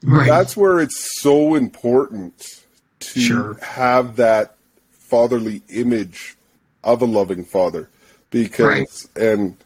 Right. 0.03 0.27
That's 0.27 0.57
where 0.57 0.79
it's 0.79 1.21
so 1.21 1.55
important 1.55 2.63
to 2.99 3.19
sure. 3.19 3.53
have 3.61 4.15
that 4.15 4.55
fatherly 4.91 5.61
image 5.69 6.37
of 6.83 7.01
a 7.01 7.05
loving 7.05 7.43
father 7.43 7.89
because 8.29 9.09
right. 9.15 9.23
and 9.23 9.57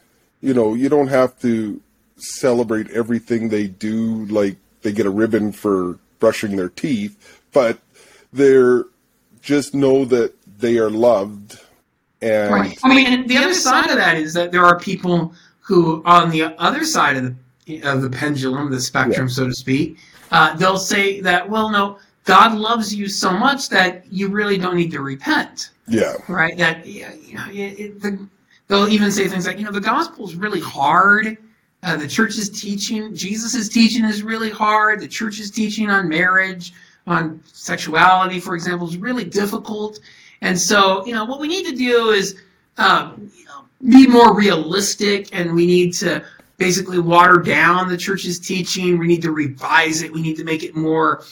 you 0.41 0.54
know 0.54 0.73
you 0.73 0.89
don't 0.89 1.08
have 1.08 1.39
to 1.39 1.82
celebrate 2.17 2.89
everything 2.91 3.49
they 3.49 3.67
do 3.67 4.25
like 4.25 4.58
they 4.82 4.91
get 4.91 5.06
a 5.06 5.10
ribbon 5.10 5.51
for 5.51 5.97
brushing 6.19 6.56
their 6.56 6.69
teeth 6.69 7.41
but 7.54 7.80
they're 8.34 8.86
just 9.41 9.73
know 9.73 10.06
that 10.06 10.34
they 10.60 10.78
are 10.78 10.89
loved 10.89 11.60
and 12.21 12.54
right. 12.54 12.78
i 12.84 12.89
mean 12.89 13.28
the 13.28 13.38
other 13.38 13.54
side 13.54 13.89
of 13.89 13.97
that 13.97 14.17
is 14.17 14.34
that 14.34 14.51
there 14.51 14.65
are 14.65 14.80
people 14.80 15.34
who 15.60 16.01
on 16.06 16.30
the 16.30 16.43
other 16.60 16.84
side 16.84 17.17
of 17.17 17.36
the 17.65 17.82
of 17.84 18.01
the 18.01 18.10
pendulum 18.10 18.69
the 18.69 18.80
spectrum 18.80 19.28
yeah. 19.28 19.34
so 19.34 19.47
to 19.47 19.54
speak 19.54 19.97
uh, 20.32 20.56
they'll 20.56 20.78
say 20.78 21.21
that 21.21 21.47
well 21.49 21.69
no 21.69 21.97
god 22.26 22.54
loves 22.54 22.94
you 22.94 23.08
so 23.08 23.32
much 23.32 23.70
that 23.70 24.06
you 24.12 24.28
really 24.28 24.58
don't 24.58 24.76
need 24.76 24.92
to 24.92 25.02
repent 25.02 25.72
yeah. 25.88 26.16
Right. 26.28 26.58
That 26.58 26.86
you 26.86 27.06
know, 27.34 27.46
it, 27.52 28.02
the, 28.02 28.28
they'll 28.68 28.90
even 28.90 29.12
say 29.12 29.28
things 29.28 29.46
like, 29.46 29.58
you 29.58 29.66
know, 29.66 29.72
the 29.72 29.82
gospel 29.82 30.26
is 30.26 30.36
really 30.36 30.60
hard. 30.60 31.38
Uh, 31.84 31.98
the 31.98 32.08
church's 32.08 32.50
teaching, 32.50 33.16
Jesus' 33.16 33.70
teaching 33.70 34.06
is 34.06 34.24
really 34.24 34.50
hard. 34.50 35.00
The 35.00 35.08
church's 35.08 35.52
teaching 35.52 35.90
on 35.90 36.10
marriage, 36.10 36.74
on 37.06 37.42
sexuality, 37.46 38.40
for 38.40 38.56
example, 38.56 38.88
is 38.88 38.98
really 38.98 39.24
difficult. 39.24 40.00
And 40.42 40.60
so, 40.60 41.06
you 41.06 41.14
know, 41.14 41.26
what 41.26 41.40
we 41.40 41.48
need 41.48 41.66
to 41.68 41.76
do 41.76 42.10
is 42.10 42.42
um, 42.78 43.32
you 43.38 43.46
know, 43.46 43.66
be 43.88 44.08
more 44.08 44.36
realistic, 44.36 45.30
and 45.32 45.54
we 45.54 45.68
need 45.68 45.94
to 45.94 46.26
basically 46.58 47.00
water 47.00 47.38
down 47.38 47.88
the 47.88 47.98
church's 47.98 48.40
teaching. 48.40 48.98
We 48.98 49.08
need 49.08 49.22
to 49.22 49.32
revise 49.32 50.02
it. 50.02 50.12
We 50.12 50.22
need 50.22 50.38
to 50.38 50.44
make 50.44 50.64
it 50.64 50.76
more 50.76 51.24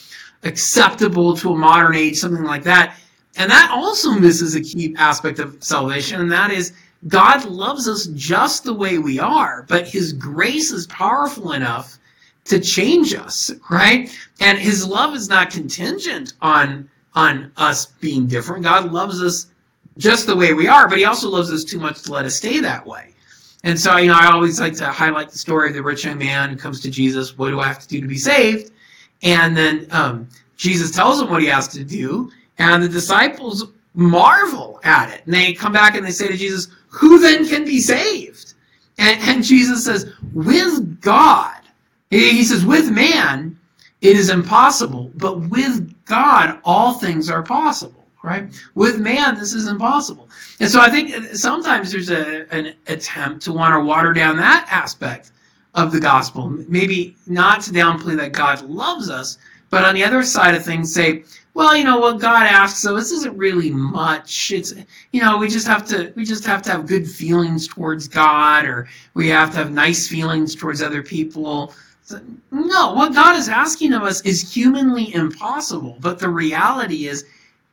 acceptable 0.44 1.36
to 1.36 1.52
a 1.52 1.56
modern 1.56 1.94
age, 1.94 2.16
something 2.16 2.44
like 2.44 2.62
that. 2.64 2.96
And 3.36 3.50
that 3.50 3.70
also 3.70 4.12
misses 4.12 4.54
a 4.54 4.60
key 4.60 4.94
aspect 4.96 5.38
of 5.38 5.62
salvation, 5.62 6.20
and 6.20 6.30
that 6.30 6.50
is 6.50 6.72
God 7.08 7.44
loves 7.44 7.88
us 7.88 8.06
just 8.14 8.64
the 8.64 8.72
way 8.72 8.98
we 8.98 9.18
are, 9.18 9.66
but 9.68 9.86
his 9.86 10.12
grace 10.12 10.70
is 10.70 10.86
powerful 10.86 11.52
enough 11.52 11.98
to 12.44 12.60
change 12.60 13.14
us, 13.14 13.50
right? 13.70 14.16
And 14.40 14.58
his 14.58 14.86
love 14.86 15.14
is 15.14 15.28
not 15.28 15.50
contingent 15.50 16.34
on 16.40 16.88
on 17.14 17.52
us 17.56 17.86
being 17.86 18.26
different. 18.26 18.64
God 18.64 18.92
loves 18.92 19.22
us 19.22 19.46
just 19.98 20.26
the 20.26 20.36
way 20.36 20.52
we 20.52 20.66
are, 20.66 20.88
but 20.88 20.98
He 20.98 21.04
also 21.04 21.28
loves 21.28 21.52
us 21.52 21.64
too 21.64 21.78
much 21.78 22.02
to 22.02 22.12
let 22.12 22.24
us 22.24 22.36
stay 22.36 22.60
that 22.60 22.86
way. 22.86 23.14
And 23.62 23.78
so, 23.78 23.96
you 23.96 24.08
know, 24.08 24.18
I 24.18 24.30
always 24.30 24.60
like 24.60 24.74
to 24.74 24.86
highlight 24.86 25.30
the 25.30 25.38
story 25.38 25.68
of 25.68 25.74
the 25.74 25.82
rich 25.82 26.04
young 26.04 26.18
man 26.18 26.50
who 26.50 26.56
comes 26.56 26.80
to 26.80 26.90
Jesus. 26.90 27.38
What 27.38 27.50
do 27.50 27.60
I 27.60 27.66
have 27.66 27.78
to 27.80 27.88
do 27.88 28.00
to 28.00 28.06
be 28.06 28.18
saved? 28.18 28.72
And 29.24 29.56
then 29.56 29.86
um, 29.90 30.28
Jesus 30.56 30.90
tells 30.90 31.20
him 31.20 31.30
what 31.30 31.42
he 31.42 31.48
has 31.48 31.66
to 31.68 31.82
do, 31.82 32.30
and 32.58 32.82
the 32.82 32.88
disciples 32.88 33.66
marvel 33.94 34.80
at 34.84 35.12
it. 35.12 35.22
And 35.24 35.34
they 35.34 35.52
come 35.52 35.72
back 35.72 35.96
and 35.96 36.06
they 36.06 36.10
say 36.10 36.28
to 36.28 36.36
Jesus, 36.36 36.68
Who 36.88 37.18
then 37.18 37.48
can 37.48 37.64
be 37.64 37.80
saved? 37.80 38.54
And, 38.98 39.20
and 39.22 39.44
Jesus 39.44 39.84
says, 39.84 40.12
With 40.32 41.00
God. 41.00 41.56
He 42.10 42.44
says, 42.44 42.64
With 42.64 42.90
man, 42.90 43.58
it 44.00 44.16
is 44.16 44.30
impossible, 44.30 45.10
but 45.16 45.48
with 45.48 45.92
God, 46.04 46.60
all 46.64 46.94
things 46.94 47.30
are 47.30 47.42
possible 47.42 48.04
right? 48.24 48.50
With 48.74 48.98
man, 48.98 49.34
this 49.34 49.52
is 49.52 49.68
impossible. 49.68 50.30
And 50.58 50.70
so 50.70 50.80
I 50.80 50.88
think 50.88 51.14
sometimes 51.36 51.92
there's 51.92 52.10
a, 52.10 52.46
an 52.52 52.74
attempt 52.86 53.44
to 53.44 53.52
want 53.52 53.74
to 53.74 53.84
water 53.84 54.14
down 54.14 54.38
that 54.38 54.66
aspect 54.70 55.30
of 55.74 55.92
the 55.92 56.00
gospel. 56.00 56.48
Maybe 56.68 57.16
not 57.26 57.60
to 57.62 57.72
downplay 57.72 58.16
that 58.16 58.32
God 58.32 58.62
loves 58.62 59.10
us, 59.10 59.38
but 59.70 59.84
on 59.84 59.94
the 59.94 60.04
other 60.04 60.22
side 60.22 60.54
of 60.54 60.64
things, 60.64 60.94
say, 60.94 61.24
well, 61.54 61.76
you 61.76 61.84
know 61.84 61.98
what 61.98 62.20
God 62.20 62.46
asks 62.46 62.84
of 62.84 62.96
us 62.96 63.12
isn't 63.12 63.36
really 63.36 63.70
much. 63.70 64.50
It's 64.50 64.74
you 65.12 65.20
know 65.20 65.38
we 65.38 65.48
just 65.48 65.68
have 65.68 65.86
to 65.86 66.12
we 66.16 66.24
just 66.24 66.44
have 66.44 66.62
to 66.62 66.72
have 66.72 66.86
good 66.86 67.08
feelings 67.08 67.68
towards 67.68 68.08
God, 68.08 68.64
or 68.64 68.88
we 69.14 69.28
have 69.28 69.52
to 69.52 69.58
have 69.58 69.70
nice 69.70 70.08
feelings 70.08 70.54
towards 70.56 70.82
other 70.82 71.02
people. 71.02 71.72
No, 72.50 72.92
what 72.92 73.14
God 73.14 73.36
is 73.36 73.48
asking 73.48 73.94
of 73.94 74.02
us 74.02 74.20
is 74.22 74.52
humanly 74.52 75.14
impossible. 75.14 75.96
But 76.00 76.18
the 76.18 76.28
reality 76.28 77.06
is, 77.06 77.24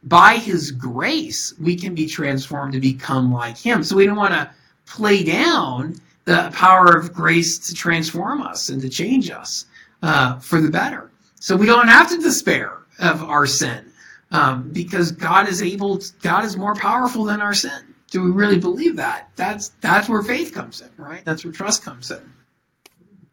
by 0.03 0.35
his 0.35 0.71
grace, 0.71 1.53
we 1.59 1.75
can 1.75 1.93
be 1.95 2.05
transformed 2.05 2.73
to 2.73 2.79
become 2.79 3.33
like 3.33 3.57
him. 3.57 3.83
So 3.83 3.95
we 3.95 4.05
don't 4.05 4.15
want 4.15 4.33
to 4.33 4.49
play 4.85 5.23
down 5.23 5.95
the 6.25 6.51
power 6.53 6.95
of 6.97 7.13
grace 7.13 7.57
to 7.59 7.73
transform 7.73 8.41
us 8.41 8.69
and 8.69 8.81
to 8.81 8.89
change 8.89 9.29
us 9.29 9.65
uh, 10.03 10.39
for 10.39 10.61
the 10.61 10.69
better. 10.69 11.11
So 11.39 11.55
we 11.55 11.65
don't 11.65 11.87
have 11.87 12.09
to 12.09 12.17
despair 12.17 12.77
of 12.99 13.23
our 13.23 13.45
sin 13.45 13.91
um, 14.31 14.69
because 14.71 15.11
God 15.11 15.49
is 15.49 15.61
able, 15.61 15.97
to, 15.97 16.11
God 16.21 16.45
is 16.45 16.55
more 16.55 16.75
powerful 16.75 17.23
than 17.23 17.41
our 17.41 17.53
sin. 17.53 17.93
Do 18.11 18.23
we 18.23 18.31
really 18.31 18.59
believe 18.59 18.97
that? 18.97 19.29
That's 19.37 19.69
that's 19.79 20.09
where 20.09 20.21
faith 20.21 20.53
comes 20.53 20.81
in, 20.81 20.89
right? 20.97 21.23
That's 21.23 21.45
where 21.45 21.53
trust 21.53 21.83
comes 21.83 22.11
in. 22.11 22.21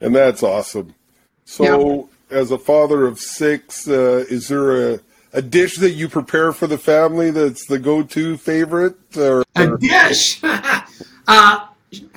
And 0.01 0.15
that's 0.15 0.45
awesome. 0.45 0.95
So, 1.45 2.09
yeah. 2.31 2.39
as 2.39 2.53
a 2.53 2.59
father 2.59 3.05
of 3.05 3.19
six, 3.19 3.89
uh, 3.89 4.25
is 4.29 4.47
there 4.47 4.95
a 4.95 5.01
a 5.33 5.43
dish 5.43 5.77
that 5.79 5.91
you 5.91 6.09
prepare 6.09 6.53
for 6.53 6.67
the 6.67 6.79
family 6.79 7.31
that's 7.31 7.67
the 7.67 7.79
go-to 7.79 8.37
favorite? 8.37 8.97
Or, 9.17 9.45
a 9.55 9.77
dish. 9.77 10.41
uh, 10.43 11.68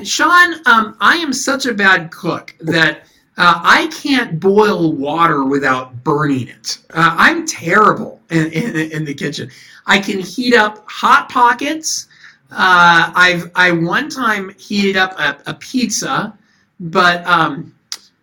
Sean, 0.04 0.56
um, 0.66 0.98
I 1.00 1.16
am 1.18 1.32
such 1.32 1.66
a 1.66 1.74
bad 1.74 2.12
cook 2.12 2.56
that 2.60 3.06
uh, 3.38 3.62
I 3.64 3.88
can't 3.88 4.40
boil 4.40 4.94
water 4.94 5.46
without 5.46 6.04
burning 6.04 6.50
it. 6.50 6.80
Uh, 6.90 7.16
I'm 7.18 7.46
terrible 7.46 8.22
in, 8.30 8.52
in, 8.52 8.92
in, 8.92 9.06
the 9.06 9.14
kitchen. 9.14 9.50
I 9.86 10.00
can 10.00 10.20
heat 10.20 10.54
up 10.54 10.84
hot 10.90 11.30
pockets. 11.30 12.08
Uh, 12.52 13.12
I've 13.16 13.50
I 13.56 13.72
one 13.72 14.10
time 14.10 14.54
heated 14.58 14.98
up 14.98 15.18
a, 15.18 15.38
a 15.50 15.54
pizza, 15.54 16.38
but 16.82 17.26
um, 17.26 17.74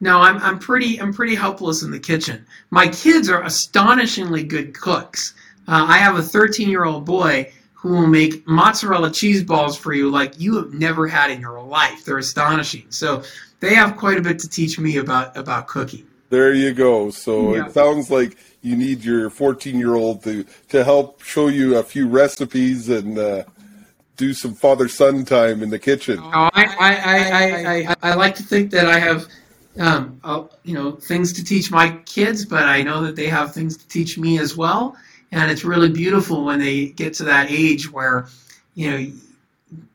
no, 0.01 0.21
I'm 0.21 0.37
I'm 0.39 0.59
pretty 0.59 1.01
I'm 1.01 1.15
pretty 1.15 1.35
helpless 1.35 1.83
in 1.83 1.91
the 1.91 1.99
kitchen. 1.99 2.45
My 2.71 2.87
kids 2.89 3.31
are 3.31 3.43
astonishingly 3.45 4.45
good 4.45 4.75
cooks. 4.75 5.35
Uh, 5.67 5.87
I 5.89 5.99
have 5.99 6.17
a 6.17 6.23
13 6.23 6.69
year 6.69 6.85
old 6.85 7.07
boy 7.07 7.51
who 7.79 7.91
will 7.91 8.09
make 8.09 8.47
mozzarella 8.47 9.09
cheese 9.11 9.45
balls 9.45 9.77
for 9.77 9.93
you 9.93 10.11
like 10.11 10.39
you 10.39 10.57
have 10.57 10.75
never 10.75 11.07
had 11.07 11.31
in 11.31 11.41
your 11.41 11.63
life. 11.63 12.05
They're 12.05 12.19
astonishing. 12.19 12.87
So 12.91 13.23
they 13.61 13.75
have 13.75 13.97
quite 13.97 14.19
a 14.19 14.21
bit 14.21 14.41
to 14.41 14.49
teach 14.49 14.81
me 14.81 14.97
about 14.97 15.37
about 15.37 15.69
cooking. 15.69 16.05
There 16.29 16.53
you 16.53 16.75
go. 16.75 17.11
So 17.11 17.55
yeah. 17.55 17.67
it 17.67 17.73
sounds 17.73 18.11
like 18.11 18.37
you 18.63 18.77
need 18.77 19.05
your 19.05 19.31
14 19.31 19.79
year 19.79 19.95
old 19.95 20.25
to 20.25 20.45
to 20.71 20.83
help 20.83 21.23
show 21.23 21.47
you 21.47 21.79
a 21.79 21.83
few 21.83 22.09
recipes 22.09 22.89
and. 22.89 23.19
Uh, 23.19 23.45
do 24.17 24.35
some 24.35 24.53
father 24.53 24.89
son 24.89 25.25
time 25.25 25.63
in 25.63 25.71
the 25.71 25.79
kitchen. 25.79 26.19
Oh, 26.21 26.51
I, 26.53 26.65
I, 26.81 26.97
I, 26.97 27.93
I, 27.93 27.97
I, 28.03 28.15
like 28.15 28.35
to 28.35 28.43
think 28.43 28.73
that 28.73 28.87
I 28.87 28.99
have 28.99 29.29
um, 29.79 30.21
you 30.65 30.75
know 30.75 30.91
things 30.91 31.33
to 31.35 31.45
teach 31.45 31.71
my 31.71 31.97
kids, 32.05 32.45
but 32.45 32.65
I 32.65 32.83
know 32.83 33.01
that 33.03 33.15
they 33.15 33.29
have 33.29 33.55
things 33.55 33.77
to 33.77 33.87
teach 33.87 34.19
me 34.19 34.41
as 34.41 34.57
well. 34.57 34.97
And 35.31 35.51
it's 35.51 35.65
really 35.65 35.91
beautiful 35.91 36.45
when 36.45 36.59
they 36.59 36.87
get 36.87 37.15
to 37.15 37.25
that 37.25 37.51
age 37.51 37.93
where 37.93 38.27
you 38.75 38.91
know 38.91 39.13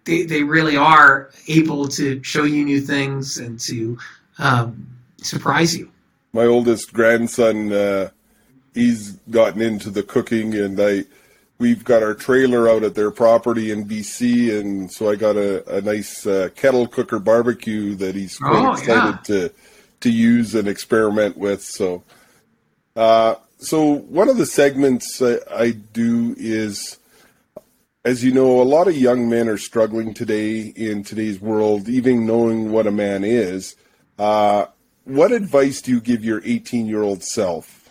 they, 0.06 0.24
they 0.24 0.43
really 0.43 0.78
are 0.78 1.32
able 1.48 1.88
to 1.89 2.22
show 2.24 2.43
you 2.43 2.63
new 2.63 2.82
things 2.82 3.38
and 3.38 3.60
to 3.62 3.98
um, 4.39 4.88
surprise 5.17 5.76
you. 5.76 5.89
My 6.34 6.46
oldest 6.46 6.93
grandson, 6.93 7.72
uh, 7.72 8.10
he's 8.74 9.12
gotten 9.30 9.62
into 9.62 9.89
the 9.89 10.04
cooking, 10.04 10.56
and 10.56 10.80
I 10.80 11.06
we've 11.60 11.84
got 11.84 12.04
our 12.04 12.13
trailer 12.13 12.67
out 12.67 12.84
at 12.84 12.96
their 12.96 13.12
property 13.12 13.72
in 13.72 13.86
BC, 13.86 14.60
and 14.60 14.91
so 14.91 15.10
I 15.10 15.15
got 15.15 15.38
a, 15.38 15.78
a 15.78 15.82
nice 15.82 16.26
uh, 16.26 16.50
kettle 16.56 16.88
cooker 16.88 17.19
barbecue 17.19 17.96
that 17.96 18.15
he's 18.15 18.38
quite 18.38 18.65
oh, 18.65 18.72
excited 18.74 19.19
yeah. 19.30 19.48
to 19.48 19.54
to 20.02 20.12
use 20.12 20.56
and 20.56 20.67
experiment 20.67 21.38
with. 21.38 21.63
So, 21.63 22.04
uh, 22.96 23.36
so 23.63 23.84
one 23.93 24.30
of 24.30 24.38
the 24.38 24.45
segments 24.45 25.21
I, 25.21 25.71
do 25.71 26.36
is, 26.38 26.97
as 28.04 28.23
you 28.23 28.32
know, 28.32 28.62
a 28.62 28.63
lot 28.63 28.88
of 28.88 28.97
young 28.97 29.30
men 29.30 29.47
are 29.47 29.58
struggling 29.58 30.13
today 30.13 30.62
in 30.62 31.04
today's 31.04 31.39
world, 31.39 31.88
even 31.88 32.26
knowing 32.26 32.71
what 32.71 32.88
a 32.88 32.91
man 32.91 33.23
is. 33.23 33.76
Uh, 34.19 34.65
what 35.06 35.32
advice 35.32 35.82
do 35.82 35.91
you 35.91 36.02
give 36.02 36.23
your 36.23 36.41
18 36.45 36.86
year 36.86 37.02
old 37.02 37.23
self? 37.23 37.89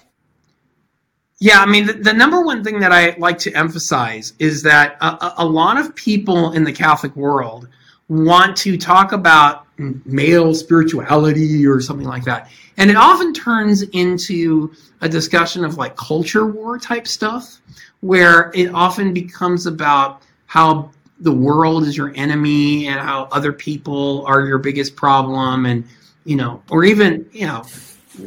Yeah, 1.39 1.61
I 1.61 1.67
mean, 1.67 1.87
the, 1.87 1.95
the, 1.95 2.13
number 2.13 2.41
one 2.41 2.63
thing 2.63 2.79
that 2.81 2.93
I 2.93 3.17
like 3.19 3.39
to 3.39 3.53
emphasize 3.53 4.33
is 4.39 4.63
that 4.63 4.97
a, 5.01 5.35
a 5.39 5.45
lot 5.45 5.77
of 5.77 5.93
people 5.97 6.53
in 6.53 6.63
the 6.63 6.73
Catholic 6.73 7.17
world 7.17 7.67
want 8.09 8.57
to 8.59 8.79
talk 8.79 9.11
about 9.11 9.67
male 10.05 10.55
spirituality 10.55 11.67
or 11.67 11.81
something 11.81 12.07
like 12.07 12.25
that. 12.25 12.51
And 12.77 12.91
it 12.91 12.97
often 12.97 13.33
turns 13.33 13.83
into 13.83 14.73
a 15.01 15.09
discussion 15.09 15.65
of 15.65 15.77
like 15.77 15.97
culture 15.97 16.47
war 16.47 16.79
type 16.79 17.07
stuff, 17.07 17.61
where 18.01 18.51
it 18.55 18.73
often 18.75 19.13
becomes 19.13 19.67
about 19.67 20.23
how 20.47 20.91
the 21.21 21.33
world 21.33 21.85
is 21.85 21.97
your 21.97 22.13
enemy 22.17 22.89
and 22.89 22.99
how 23.01 23.29
other 23.31 23.53
people 23.53 24.25
are 24.27 24.45
your 24.45 24.59
biggest 24.59 24.97
problem. 24.97 25.67
And, 25.67 25.85
you 26.25 26.37
know, 26.37 26.63
or 26.71 26.85
even, 26.85 27.29
you 27.33 27.47
know, 27.47 27.65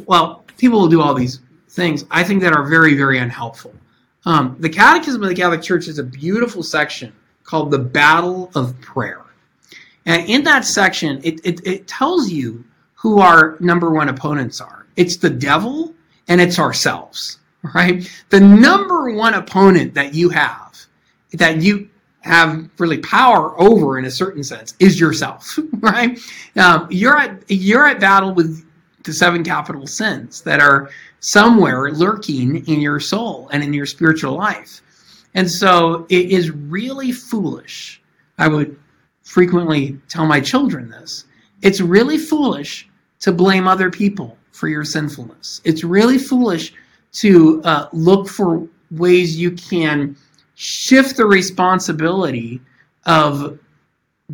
well, 0.06 0.44
people 0.56 0.80
will 0.80 0.88
do 0.88 1.02
all 1.02 1.14
these 1.14 1.40
things 1.70 2.04
I 2.10 2.24
think 2.24 2.42
that 2.42 2.54
are 2.54 2.64
very, 2.64 2.94
very 2.94 3.18
unhelpful. 3.18 3.74
Um, 4.24 4.56
the 4.58 4.68
Catechism 4.68 5.22
of 5.22 5.28
the 5.28 5.34
Catholic 5.34 5.62
Church 5.62 5.88
is 5.88 5.98
a 5.98 6.02
beautiful 6.02 6.62
section 6.62 7.12
called 7.44 7.70
the 7.70 7.78
Battle 7.78 8.50
of 8.54 8.80
Prayer. 8.80 9.25
And 10.06 10.28
in 10.28 10.44
that 10.44 10.64
section, 10.64 11.20
it, 11.22 11.40
it, 11.44 11.66
it 11.66 11.88
tells 11.88 12.30
you 12.30 12.64
who 12.94 13.20
our 13.20 13.56
number 13.60 13.90
one 13.90 14.08
opponents 14.08 14.60
are. 14.60 14.86
It's 14.96 15.16
the 15.16 15.30
devil 15.30 15.94
and 16.28 16.40
it's 16.40 16.58
ourselves, 16.58 17.38
right? 17.74 18.08
The 18.30 18.40
number 18.40 19.10
one 19.10 19.34
opponent 19.34 19.94
that 19.94 20.14
you 20.14 20.28
have, 20.30 20.76
that 21.34 21.60
you 21.60 21.90
have 22.20 22.68
really 22.78 22.98
power 22.98 23.60
over 23.60 23.98
in 23.98 24.04
a 24.06 24.10
certain 24.10 24.42
sense, 24.42 24.74
is 24.80 24.98
yourself, 24.98 25.58
right? 25.78 26.18
Um, 26.56 26.88
you're 26.90 27.16
at 27.16 27.44
you're 27.48 27.86
at 27.86 28.00
battle 28.00 28.32
with 28.32 28.64
the 29.04 29.12
seven 29.12 29.44
capital 29.44 29.86
sins 29.86 30.42
that 30.42 30.60
are 30.60 30.90
somewhere 31.20 31.92
lurking 31.92 32.66
in 32.66 32.80
your 32.80 32.98
soul 32.98 33.48
and 33.52 33.62
in 33.62 33.72
your 33.72 33.86
spiritual 33.86 34.34
life. 34.34 34.82
And 35.34 35.48
so 35.48 36.06
it 36.08 36.30
is 36.30 36.50
really 36.50 37.12
foolish. 37.12 38.02
I 38.38 38.48
would 38.48 38.76
frequently 39.26 39.98
tell 40.08 40.24
my 40.24 40.40
children 40.40 40.88
this. 40.88 41.24
It's 41.60 41.80
really 41.80 42.16
foolish 42.16 42.88
to 43.20 43.32
blame 43.32 43.66
other 43.66 43.90
people 43.90 44.38
for 44.52 44.68
your 44.68 44.84
sinfulness. 44.84 45.60
It's 45.64 45.82
really 45.82 46.16
foolish 46.16 46.72
to 47.14 47.60
uh, 47.64 47.88
look 47.92 48.28
for 48.28 48.66
ways 48.92 49.36
you 49.36 49.50
can 49.50 50.16
shift 50.54 51.16
the 51.16 51.26
responsibility 51.26 52.60
of 53.04 53.58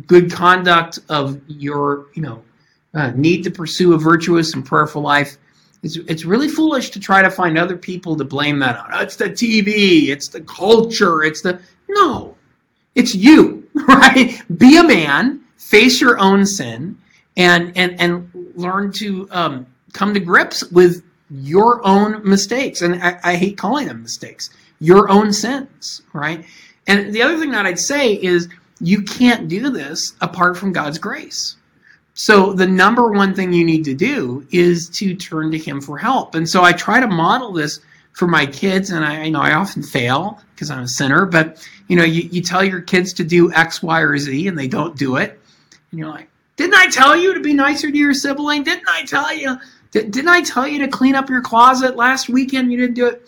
good 0.05 0.31
conduct 0.31 0.99
of 1.09 1.41
your, 1.47 2.05
you 2.13 2.21
know, 2.21 2.43
uh, 2.93 3.11
need 3.15 3.43
to 3.45 3.51
pursue 3.51 3.93
a 3.93 3.97
virtuous 3.97 4.53
and 4.53 4.63
prayerful 4.63 5.01
life. 5.01 5.37
It's, 5.81 5.97
it's 6.07 6.23
really 6.23 6.47
foolish 6.47 6.91
to 6.91 6.99
try 6.99 7.23
to 7.23 7.31
find 7.31 7.57
other 7.57 7.77
people 7.77 8.15
to 8.15 8.23
blame 8.23 8.59
that 8.59 8.77
on. 8.77 9.01
It's 9.01 9.15
the 9.15 9.25
TV, 9.25 10.09
it's 10.09 10.27
the 10.27 10.41
culture, 10.41 11.23
it's 11.23 11.41
the. 11.41 11.59
No, 11.89 12.37
it's 12.93 13.15
you. 13.15 13.62
right? 13.87 14.41
Be 14.57 14.77
a 14.77 14.83
man, 14.83 15.41
face 15.57 15.99
your 15.99 16.19
own 16.19 16.45
sin, 16.45 16.97
and 17.37 17.75
and 17.75 17.99
and 17.99 18.29
learn 18.55 18.91
to 18.93 19.27
um, 19.31 19.65
come 19.93 20.13
to 20.13 20.19
grips 20.19 20.63
with 20.71 21.03
your 21.31 21.85
own 21.85 22.27
mistakes. 22.27 22.81
And 22.81 23.01
I, 23.01 23.19
I 23.23 23.35
hate 23.35 23.57
calling 23.57 23.87
them 23.87 24.01
mistakes. 24.03 24.49
your 24.79 25.09
own 25.09 25.31
sins, 25.31 26.01
right? 26.13 26.45
And 26.87 27.13
the 27.13 27.21
other 27.21 27.37
thing 27.39 27.51
that 27.51 27.65
I'd 27.65 27.79
say 27.79 28.13
is 28.13 28.49
you 28.81 29.01
can't 29.01 29.47
do 29.47 29.69
this 29.69 30.13
apart 30.21 30.57
from 30.57 30.73
God's 30.73 30.97
grace. 30.97 31.55
So 32.15 32.53
the 32.53 32.67
number 32.67 33.11
one 33.11 33.33
thing 33.33 33.53
you 33.53 33.65
need 33.65 33.85
to 33.85 33.95
do 33.95 34.45
is 34.51 34.89
to 34.91 35.15
turn 35.15 35.51
to 35.51 35.57
Him 35.57 35.81
for 35.81 35.97
help. 35.97 36.35
And 36.35 36.47
so 36.47 36.63
I 36.63 36.73
try 36.73 36.99
to 36.99 37.07
model 37.07 37.51
this 37.51 37.79
for 38.13 38.27
my 38.27 38.45
kids, 38.45 38.91
and 38.91 39.03
I 39.03 39.25
you 39.25 39.31
know 39.31 39.41
I 39.41 39.53
often 39.53 39.83
fail 39.83 40.39
because 40.55 40.69
I'm 40.69 40.83
a 40.83 40.87
sinner. 40.87 41.25
But 41.25 41.67
you 41.87 41.95
know, 41.95 42.03
you, 42.03 42.29
you 42.31 42.41
tell 42.41 42.63
your 42.63 42.81
kids 42.81 43.13
to 43.13 43.23
do 43.23 43.51
X, 43.53 43.83
Y, 43.83 44.01
or 44.01 44.17
Z, 44.17 44.47
and 44.47 44.57
they 44.57 44.67
don't 44.67 44.97
do 44.97 45.17
it, 45.17 45.39
and 45.91 45.99
you're 45.99 46.09
like, 46.09 46.29
"Didn't 46.55 46.75
I 46.75 46.87
tell 46.87 47.15
you 47.15 47.33
to 47.33 47.39
be 47.39 47.53
nicer 47.53 47.91
to 47.91 47.97
your 47.97 48.13
sibling? 48.13 48.63
Didn't 48.63 48.87
I 48.87 49.03
tell 49.03 49.35
you? 49.35 49.57
Did, 49.91 50.11
didn't 50.11 50.29
I 50.29 50.41
tell 50.41 50.67
you 50.67 50.79
to 50.79 50.87
clean 50.87 51.15
up 51.15 51.29
your 51.29 51.41
closet 51.41 51.95
last 51.95 52.29
weekend? 52.29 52.71
You 52.71 52.77
didn't 52.77 52.95
do 52.95 53.07
it." 53.07 53.27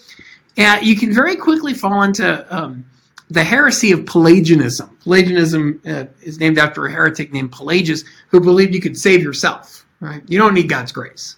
And 0.57 0.85
you 0.85 0.95
can 0.95 1.13
very 1.13 1.35
quickly 1.35 1.73
fall 1.73 2.03
into 2.03 2.55
um, 2.55 2.85
the 3.29 3.43
heresy 3.43 3.91
of 3.91 4.05
Pelagianism. 4.05 4.97
Pelagianism 5.03 5.81
uh, 5.85 6.05
is 6.21 6.39
named 6.39 6.57
after 6.57 6.85
a 6.85 6.91
heretic 6.91 7.33
named 7.33 7.51
Pelagius 7.51 8.03
who 8.29 8.39
believed 8.39 8.73
you 8.73 8.81
could 8.81 8.97
save 8.97 9.21
yourself, 9.21 9.85
right? 9.99 10.21
You 10.27 10.37
don't 10.37 10.53
need 10.53 10.69
God's 10.69 10.91
grace. 10.91 11.35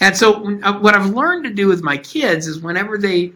And 0.00 0.16
so 0.16 0.60
uh, 0.62 0.78
what 0.78 0.94
I've 0.94 1.10
learned 1.10 1.44
to 1.44 1.50
do 1.50 1.68
with 1.68 1.82
my 1.82 1.96
kids 1.96 2.46
is 2.46 2.60
whenever 2.60 2.98
they 2.98 3.32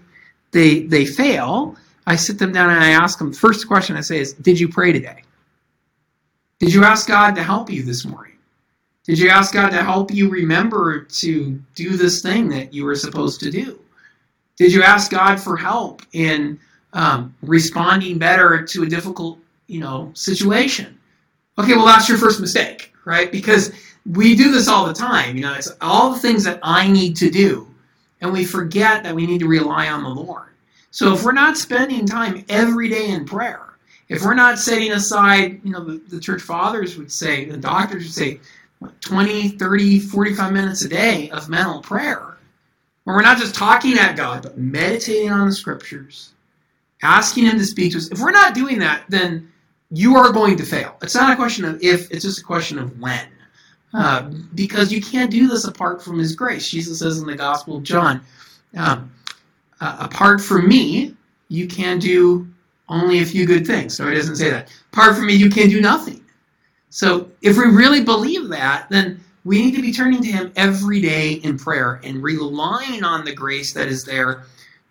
they 0.53 0.81
they 0.81 1.07
fail, 1.07 1.77
I 2.07 2.17
sit 2.17 2.39
them 2.39 2.53
down 2.53 2.71
and 2.71 2.83
I 2.83 2.91
ask 2.91 3.19
them, 3.19 3.33
The 3.33 3.39
first 3.39 3.67
question 3.67 3.97
I 3.97 4.01
say 4.01 4.19
is, 4.19 4.35
did 4.35 4.59
you 4.59 4.69
pray 4.69 4.93
today? 4.93 5.23
Did 6.59 6.75
you 6.75 6.85
ask 6.85 7.09
God 7.09 7.35
to 7.37 7.43
help 7.43 7.71
you 7.71 7.83
this 7.83 8.05
morning? 8.05 8.35
Did 9.05 9.19
you 9.19 9.31
ask 9.31 9.55
God 9.55 9.71
to 9.71 9.83
help 9.83 10.13
you 10.13 10.29
remember 10.29 11.01
to 11.05 11.61
do 11.75 11.97
this 11.97 12.21
thing 12.21 12.49
that 12.51 12.75
you 12.75 12.85
were 12.85 12.95
supposed 12.95 13.41
to 13.41 13.51
do? 13.51 13.81
Did 14.57 14.73
you 14.73 14.83
ask 14.83 15.11
God 15.11 15.41
for 15.41 15.57
help 15.57 16.03
in 16.13 16.61
um, 16.93 17.35
responding 17.43 18.19
better 18.19 18.63
to 18.63 18.83
a 18.83 18.87
difficult, 18.87 19.39
you 19.69 19.81
know, 19.81 20.11
situation? 20.15 20.99
Okay, 21.59 21.75
well 21.75 21.87
that's 21.87 22.09
your 22.09 22.19
first 22.19 22.41
mistake, 22.41 22.93
right? 23.07 23.33
Because 23.33 23.73
we 24.07 24.35
do 24.35 24.51
this 24.51 24.69
all 24.69 24.87
the 24.87 24.95
time. 24.95 25.37
You 25.37 25.43
know, 25.43 25.55
it's 25.55 25.71
all 25.81 26.13
the 26.13 26.19
things 26.19 26.45
that 26.45 26.61
I 26.63 26.89
need 26.89 27.17
to 27.17 27.31
do, 27.31 27.69
and 28.21 28.33
we 28.33 28.45
forget 28.45 29.03
that 29.03 29.15
we 29.15 29.27
need 29.27 29.41
to 29.41 29.49
rely 29.49 29.89
on 29.89 30.03
the 30.03 30.09
Lord. 30.09 30.49
So 30.91 31.13
if 31.13 31.25
we're 31.25 31.33
not 31.33 31.57
spending 31.57 32.07
time 32.07 32.45
every 32.49 32.89
day 32.89 33.11
in 33.11 33.25
prayer, 33.25 33.71
if 34.09 34.23
we're 34.23 34.35
not 34.35 34.59
setting 34.59 34.93
aside, 34.93 35.61
you 35.63 35.71
know, 35.71 35.85
the, 35.85 35.99
the 36.09 36.21
church 36.21 36.43
fathers 36.43 36.97
would 36.97 37.13
say, 37.13 37.45
the 37.45 37.57
doctors 37.57 38.05
would 38.05 38.13
say, 38.13 38.41
20, 39.01 39.51
30, 39.51 40.01
45 40.01 40.53
minutes 40.53 40.83
a 40.83 40.89
day 40.89 41.31
of 41.31 41.49
mental 41.49 41.81
prayer, 41.81 42.37
where 43.05 43.17
we're 43.17 43.23
not 43.23 43.39
just 43.39 43.55
talking 43.55 43.99
at 43.99 44.17
God, 44.17 44.43
but 44.43 44.59
meditating 44.59 45.31
on 45.31 45.47
the 45.47 45.55
scriptures, 45.55 46.33
asking 47.03 47.45
Him 47.45 47.59
to 47.59 47.65
speak 47.65 47.93
to 47.93 47.99
us. 47.99 48.11
If 48.11 48.19
we're 48.21 48.31
not 48.31 48.55
doing 48.55 48.79
that, 48.81 49.05
then 49.09 49.51
you 49.91 50.17
are 50.17 50.33
going 50.33 50.57
to 50.57 50.65
fail. 50.65 50.97
It's 51.03 51.15
not 51.15 51.33
a 51.33 51.37
question 51.37 51.65
of 51.65 51.83
if, 51.83 52.11
it's 52.11 52.25
just 52.25 52.41
a 52.41 52.45
question 52.45 52.79
of 52.79 52.99
when. 53.01 53.29
Uh, 53.93 54.31
because 54.55 54.93
you 54.93 55.01
can't 55.01 55.31
do 55.31 55.49
this 55.49 55.65
apart 55.65 56.03
from 56.03 56.19
His 56.19 56.35
grace. 56.35 56.71
Jesus 56.71 57.01
says 57.01 57.19
in 57.19 57.27
the 57.27 57.35
Gospel 57.35 57.77
of 57.77 57.83
John, 57.83 58.21
um, 58.77 59.11
uh, 59.81 59.97
apart 60.01 60.41
from 60.41 60.69
me, 60.69 61.15
you 61.49 61.67
can 61.67 61.99
do 61.99 62.47
only 62.89 63.21
a 63.21 63.27
few 63.27 63.47
good 63.47 63.67
things. 63.67 63.97
So 63.97 64.09
he 64.09 64.15
doesn't 64.15 64.37
say 64.37 64.51
that. 64.51 64.73
Apart 64.93 65.17
from 65.17 65.27
me, 65.27 65.35
you 65.35 65.51
can 65.51 65.69
do 65.69 65.81
nothing. 65.81 66.25
So 66.91 67.29
if 67.43 67.57
we 67.57 67.65
really 67.65 68.03
believe 68.03 68.49
that, 68.49 68.89
then 68.91 69.21
we 69.45 69.63
need 69.63 69.77
to 69.77 69.83
be 69.83 69.93
turning 69.93 70.23
to 70.23 70.31
Him 70.31 70.53
every 70.57 71.01
day 71.01 71.35
in 71.35 71.59
prayer 71.59 72.01
and 72.05 72.23
relying 72.23 73.05
on 73.05 73.25
the 73.25 73.35
grace 73.35 73.73
that 73.73 73.89
is 73.89 74.05
there 74.05 74.45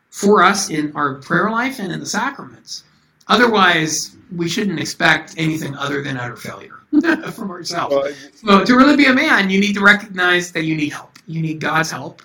for 0.10 0.42
us 0.42 0.70
in 0.70 0.92
our 0.96 1.16
prayer 1.16 1.52
life 1.52 1.80
and 1.80 1.92
in 1.92 2.00
the 2.00 2.06
sacraments. 2.06 2.84
Otherwise, 3.30 4.16
we 4.36 4.50
shouldn't 4.50 4.80
expect 4.80 5.36
anything 5.38 5.76
other 5.76 6.02
than 6.04 6.18
utter 6.18 6.36
failure 6.36 6.80
from 7.32 7.52
ourselves. 7.52 7.96
Well, 8.44 8.60
So 8.60 8.66
to 8.66 8.76
really 8.76 8.98
be 8.98 9.06
a 9.06 9.14
man, 9.14 9.50
you 9.50 9.60
need 9.60 9.74
to 9.76 9.82
recognize 9.82 10.52
that 10.52 10.64
you 10.64 10.76
need 10.76 10.90
help. 10.92 11.12
You 11.28 11.42
need 11.42 11.60
God's 11.60 11.92
help, 11.92 12.22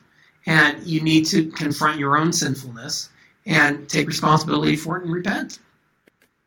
and 0.46 0.82
you 0.84 1.00
need 1.02 1.26
to 1.26 1.50
confront 1.50 1.98
your 1.98 2.16
own 2.16 2.32
sinfulness 2.32 3.10
and 3.46 3.86
take 3.88 4.06
responsibility 4.06 4.76
for 4.76 4.96
it 4.96 5.04
and 5.04 5.12
repent. 5.12 5.58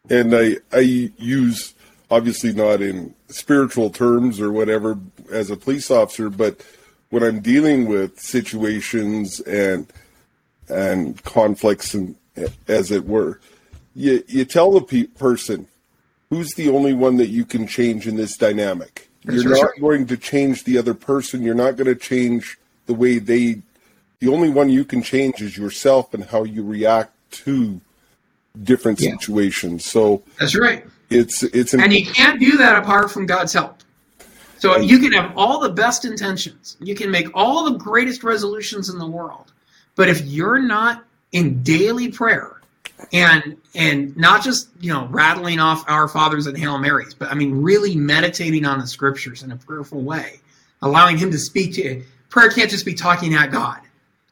and 0.09 0.35
I 0.35 0.57
I 0.71 0.79
use 1.17 1.75
obviously 2.09 2.53
not 2.53 2.81
in 2.81 3.13
spiritual 3.27 3.89
terms 3.89 4.39
or 4.39 4.51
whatever 4.51 4.97
as 5.31 5.51
a 5.51 5.57
police 5.57 5.91
officer, 5.91 6.29
but 6.29 6.65
when 7.09 7.21
I'm 7.23 7.41
dealing 7.41 7.85
with 7.87 8.19
situations 8.19 9.39
and 9.41 9.85
and 10.69 11.21
conflicts 11.23 11.93
and 11.93 12.15
as 12.67 12.89
it 12.91 13.05
were, 13.05 13.39
you 13.97 14.23
you 14.27 14.45
tell 14.45 14.71
the 14.71 14.81
pe- 14.81 15.07
person 15.07 15.67
who's 16.29 16.53
the 16.53 16.69
only 16.69 16.93
one 16.93 17.17
that 17.17 17.27
you 17.27 17.43
can 17.45 17.67
change 17.67 18.07
in 18.07 18.15
this 18.15 18.37
dynamic. 18.37 19.09
You're 19.23 19.49
not 19.49 19.71
going 19.79 20.05
to 20.07 20.15
change 20.17 20.63
the 20.63 20.77
other 20.77 20.93
person. 20.93 21.41
You're 21.41 21.55
not 21.55 21.75
going 21.75 21.87
to 21.87 21.95
change 21.95 22.57
the 22.85 22.93
way 22.93 23.17
they. 23.17 23.61
The 24.19 24.29
only 24.29 24.49
one 24.49 24.69
you 24.69 24.85
can 24.85 25.01
change 25.03 25.41
is 25.41 25.57
yourself 25.57 26.13
and 26.13 26.23
how 26.23 26.43
you 26.43 26.63
react 26.63 27.11
to 27.43 27.81
different 28.63 28.99
Yeah. 28.99 29.11
situations. 29.11 29.85
So 29.85 30.23
That's 30.39 30.55
right. 30.55 30.85
it's 31.09 31.43
it's 31.43 31.73
And 31.73 31.91
you 31.93 32.05
can't 32.05 32.39
do 32.39 32.57
that 32.57 32.77
apart 32.77 33.11
from 33.11 33.25
God's 33.25 33.53
help. 33.53 33.79
So 34.59 34.77
you 34.77 34.97
can 34.97 35.11
have 35.11 35.37
all 35.37 35.59
the 35.59 35.69
best 35.69 36.03
intentions, 36.05 36.77
you 36.79 36.95
can 36.95 37.11
make 37.11 37.27
all 37.35 37.65
the 37.65 37.77
greatest 37.77 38.23
resolutions 38.23 38.89
in 38.89 38.97
the 38.97 39.05
world, 39.05 39.51
but 39.95 40.09
if 40.09 40.25
you're 40.25 40.59
not 40.59 41.03
in 41.31 41.61
daily 41.61 42.09
prayer 42.09 42.56
and 43.13 43.57
and 43.75 44.15
not 44.17 44.43
just 44.43 44.69
you 44.79 44.91
know 44.91 45.05
rattling 45.07 45.59
off 45.59 45.83
our 45.87 46.07
fathers 46.07 46.47
and 46.47 46.57
hail 46.57 46.77
marys 46.79 47.13
but 47.13 47.29
i 47.29 47.35
mean 47.35 47.61
really 47.61 47.95
meditating 47.95 48.65
on 48.65 48.79
the 48.79 48.87
scriptures 48.87 49.43
in 49.43 49.51
a 49.51 49.55
prayerful 49.55 50.01
way 50.01 50.39
allowing 50.81 51.17
him 51.17 51.31
to 51.31 51.39
speak 51.39 51.73
to 51.73 51.83
you. 51.83 52.03
Prayer 52.29 52.49
can't 52.49 52.69
just 52.69 52.85
be 52.85 52.93
talking 52.93 53.33
at 53.35 53.51
god 53.51 53.81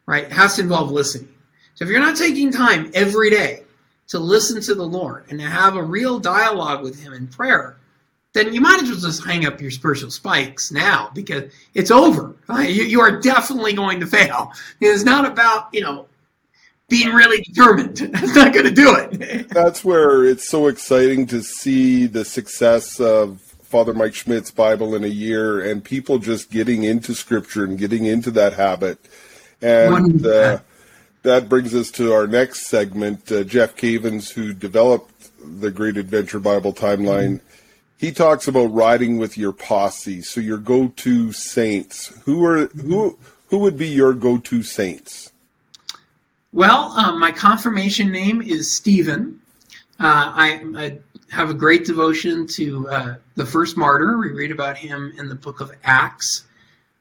right? 0.06 0.26
It 0.26 0.32
has 0.32 0.56
to 0.56 0.62
involve 0.62 0.92
listening. 0.92 1.34
So 1.74 1.84
if 1.84 1.90
you're 1.90 2.00
not 2.00 2.16
taking 2.16 2.52
time 2.52 2.92
every 2.94 3.30
day 3.30 3.64
to 4.08 4.20
listen 4.20 4.62
to 4.62 4.76
the 4.76 4.86
lord 4.86 5.26
and 5.30 5.40
to 5.40 5.46
have 5.46 5.76
a 5.76 5.84
real 5.84 6.20
dialogue 6.20 6.84
with 6.84 7.02
him 7.02 7.14
in 7.14 7.28
prayer 7.28 7.78
then 8.34 8.54
you 8.54 8.60
might 8.60 8.84
as 8.84 8.90
well 8.90 9.00
just 9.00 9.26
hang 9.26 9.46
up 9.46 9.62
your 9.62 9.72
spiritual 9.72 10.12
spikes 10.12 10.72
now 10.72 11.10
because 11.16 11.52
it's 11.74 11.90
over 11.90 12.36
right? 12.48 12.70
you, 12.70 12.84
you 12.84 13.00
are 13.00 13.20
definitely 13.20 13.74
going 13.74 14.00
to 14.00 14.06
fail. 14.06 14.52
It's 14.82 15.04
not 15.04 15.26
about 15.26 15.70
you 15.74 15.82
know 15.82 16.08
being 16.90 17.14
really 17.14 17.42
determined. 17.42 17.98
That's 18.14 18.36
not 18.36 18.54
going 18.54 18.66
to 18.66 18.72
do 18.72 18.96
it. 18.96 19.50
that's 19.50 19.84
where 19.84 20.24
it's 20.24 20.48
so 20.48 20.68
exciting 20.68 21.26
to 21.28 21.42
see 21.42 22.06
the 22.06 22.24
success 22.26 23.00
of 23.00 23.42
Father 23.64 23.94
Mike 23.94 24.14
Schmitz's 24.14 24.52
Bible 24.52 24.96
in 24.96 25.04
a 25.04 25.08
year 25.08 25.60
and 25.60 25.84
people 25.84 26.20
just 26.20 26.52
getting 26.52 26.84
into 26.84 27.16
scripture 27.16 27.64
and 27.64 27.78
getting 27.78 28.06
into 28.06 28.32
that 28.32 28.54
habit. 28.54 29.00
And 29.62 30.26
uh, 30.26 30.60
that 31.24 31.50
brings 31.50 31.74
us 31.74 31.90
to 31.92 32.14
our 32.14 32.28
next 32.28 32.68
segment. 32.68 33.32
Uh, 33.32 33.44
Jeff 33.44 33.76
Cavins, 33.76 34.32
who 34.32 34.54
developed 34.54 35.32
the 35.62 35.72
Great 35.72 35.98
Adventure 35.98 36.40
Bible 36.40 36.74
timeline, 36.74 37.42
he 37.98 38.12
talks 38.12 38.48
about 38.48 38.68
riding 38.68 39.18
with 39.18 39.38
your 39.38 39.54
posse. 39.54 40.22
So 40.22 40.40
your 40.40 40.58
go-to 40.58 41.32
saints. 41.32 42.08
Who 42.26 42.46
are 42.46 42.68
who? 42.68 43.18
Who 43.50 43.60
would 43.60 43.78
be 43.78 43.88
your 43.88 44.14
go-to 44.14 44.64
saints? 44.64 45.32
Well, 46.56 46.94
um, 46.94 47.20
my 47.20 47.34
confirmation 47.34 48.14
name 48.14 48.42
is 48.42 48.72
Stephen. 48.72 49.42
Uh, 50.00 50.32
I, 50.34 50.64
I 50.78 51.00
have 51.30 51.50
a 51.50 51.54
great 51.54 51.84
devotion 51.84 52.48
to 52.48 52.88
uh, 52.88 53.16
the 53.36 53.46
first 53.46 53.76
martyr. 53.76 54.18
We 54.18 54.32
read 54.32 54.52
about 54.52 54.78
him 54.78 55.12
in 55.18 55.28
the 55.28 55.36
book 55.36 55.60
of 55.60 55.74
Acts. 55.84 56.46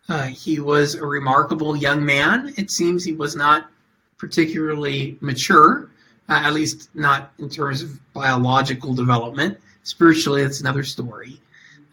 Uh, 0.08 0.24
he 0.24 0.58
was 0.58 0.96
a 0.96 1.06
remarkable 1.06 1.76
young 1.76 2.04
man. 2.04 2.52
It 2.56 2.72
seems 2.72 3.04
he 3.04 3.12
was 3.12 3.36
not 3.36 3.70
particularly 4.18 5.18
mature, 5.20 5.88
uh, 6.28 6.42
at 6.44 6.52
least 6.52 6.90
not 6.94 7.32
in 7.38 7.48
terms 7.48 7.80
of 7.80 8.00
biological 8.12 8.92
development. 8.92 9.56
Spiritually, 9.84 10.42
that's 10.42 10.62
another 10.62 10.82
story. 10.82 11.40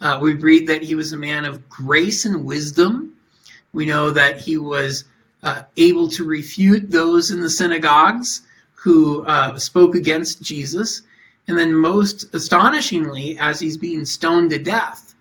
Uh, 0.02 0.18
we 0.20 0.34
read 0.34 0.66
that 0.66 0.82
he 0.82 0.96
was 0.96 1.14
a 1.14 1.18
man 1.18 1.46
of 1.46 1.70
grace 1.70 2.26
and 2.26 2.44
wisdom. 2.44 3.14
We 3.72 3.86
know 3.86 4.10
that 4.10 4.40
he 4.40 4.58
was 4.58 5.04
uh, 5.44 5.64
able 5.78 6.08
to 6.10 6.24
refute 6.24 6.90
those 6.92 7.32
in 7.32 7.42
the 7.42 7.50
synagogues 7.50 8.44
who 8.74 9.26
uh, 9.26 9.58
spoke 9.58 9.96
against 9.96 10.42
Jesus. 10.42 11.04
And 11.48 11.58
then, 11.58 11.74
most 11.74 12.34
astonishingly, 12.34 13.38
as 13.40 13.60
he's 13.60 13.78
being 13.78 14.06
stoned 14.06 14.52
to 14.52 14.60
death, 14.60 15.16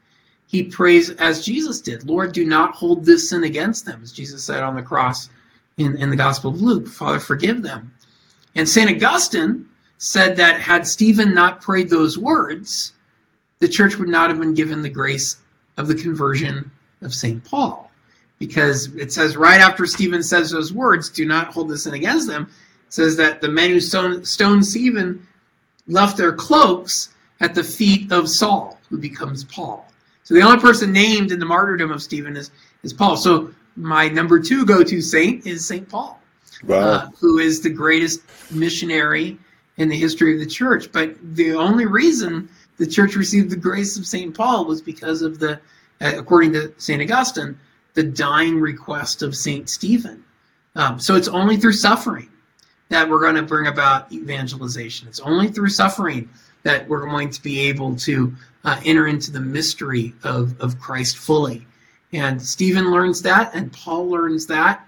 he 0.47 0.65
prays 0.65 1.11
as 1.11 1.45
Jesus 1.45 1.81
did 1.81 2.09
Lord, 2.09 2.33
do 2.33 2.45
not 2.45 2.75
hold 2.75 3.05
this 3.05 3.31
sin 3.31 3.45
against 3.45 3.85
them, 3.85 4.01
as 4.03 4.13
Jesus 4.13 4.45
said 4.45 4.63
on 4.63 4.75
the 4.75 4.83
cross 4.83 5.31
in, 5.79 5.97
in 5.97 6.11
the 6.11 6.17
Gospel 6.17 6.51
of 6.51 6.61
Luke. 6.61 6.89
Father, 6.89 7.21
forgive 7.21 7.63
them. 7.63 7.95
And 8.55 8.69
St. 8.69 8.91
Augustine 8.91 9.67
said 9.99 10.37
that 10.37 10.61
had 10.61 10.87
Stephen 10.87 11.35
not 11.35 11.61
prayed 11.61 11.89
those 11.89 12.19
words, 12.19 12.93
the 13.61 13.69
church 13.69 13.97
would 13.97 14.09
not 14.09 14.31
have 14.31 14.41
been 14.41 14.55
given 14.55 14.83
the 14.83 14.89
grace 14.89 15.37
of 15.77 15.87
the 15.87 15.95
conversion 15.95 16.71
of 17.03 17.15
St. 17.15 17.43
Paul 17.45 17.90
because 18.41 18.93
it 18.97 19.13
says 19.13 19.37
right 19.37 19.61
after 19.61 19.87
Stephen 19.87 20.23
says 20.23 20.51
those 20.51 20.73
words, 20.73 21.11
do 21.11 21.25
not 21.27 21.49
hold 21.53 21.69
this 21.69 21.87
in 21.87 21.95
against 21.95 22.27
them. 22.27 22.51
says 22.89 23.15
that 23.17 23.41
the 23.41 23.49
men 23.49 23.71
who 23.71 23.79
stoned, 23.79 24.27
stoned 24.27 24.67
Stephen 24.67 25.25
left 25.87 26.17
their 26.17 26.33
cloaks 26.33 27.15
at 27.41 27.55
the 27.55 27.63
feet 27.63 28.11
of 28.11 28.29
Saul, 28.29 28.81
who 28.89 28.99
becomes 28.99 29.45
Paul. 29.45 29.87
So 30.25 30.35
the 30.35 30.41
only 30.41 30.59
person 30.59 30.91
named 30.91 31.33
in 31.33 31.39
the 31.39 31.47
martyrdom 31.47 31.91
of 31.91 32.03
Stephen 32.03 32.37
is, 32.37 32.51
is 32.83 32.93
Paul. 32.93 33.17
So 33.17 33.53
my 33.77 34.09
number 34.09 34.41
two 34.41 34.65
go 34.65 34.83
to 34.83 35.01
saint 35.03 35.47
is 35.47 35.67
Saint 35.67 35.89
Paul, 35.89 36.19
Wow. 36.67 36.77
uh, 36.79 37.11
who 37.21 37.39
is 37.39 37.61
the 37.61 37.71
greatest 37.71 38.23
missionary 38.51 39.39
in 39.77 39.89
the 39.89 39.97
history 39.97 40.33
of 40.35 40.41
the 40.41 40.47
church. 40.47 40.91
But 40.93 41.15
the 41.35 41.55
only 41.55 41.85
reason 41.87 42.49
the 42.79 42.87
church 42.87 43.17
received 43.17 43.51
the 43.51 43.57
grace 43.57 43.99
of 43.99 44.07
Saint 44.07 44.35
Paul 44.35 44.65
was 44.65 44.81
because 44.81 45.21
of 45.21 45.39
the, 45.39 45.61
uh, 46.01 46.13
according 46.17 46.53
to 46.55 46.73
Saint 46.79 47.03
Augustine, 47.03 47.59
the 47.95 48.03
dying 48.03 48.61
request 48.61 49.23
of 49.23 49.35
Saint 49.37 49.69
Stephen. 49.69 50.25
Um, 50.77 51.01
so 51.01 51.17
it's 51.17 51.29
only 51.29 51.57
through 51.57 51.73
suffering 51.73 52.29
that 52.89 53.09
we're 53.09 53.21
going 53.21 53.37
to 53.37 53.43
bring 53.43 53.67
about 53.67 54.13
evangelization. 54.13 55.09
It's 55.09 55.21
only 55.21 55.49
through 55.49 55.69
suffering 55.71 56.29
that 56.63 56.89
we're 56.89 57.07
going 57.07 57.31
to 57.31 57.43
be 57.43 57.61
able 57.69 57.97
to 57.97 58.35
uh, 58.65 58.81
enter 58.85 59.07
into 59.07 59.31
the 59.31 59.41
mystery 59.41 60.15
of, 60.25 60.61
of 60.61 60.79
Christ 60.79 61.17
fully. 61.17 61.67
And 62.13 62.41
Stephen 62.43 62.91
learns 62.91 63.23
that, 63.23 63.55
and 63.55 63.73
Paul 63.73 64.09
learns 64.09 64.47
that. 64.47 64.87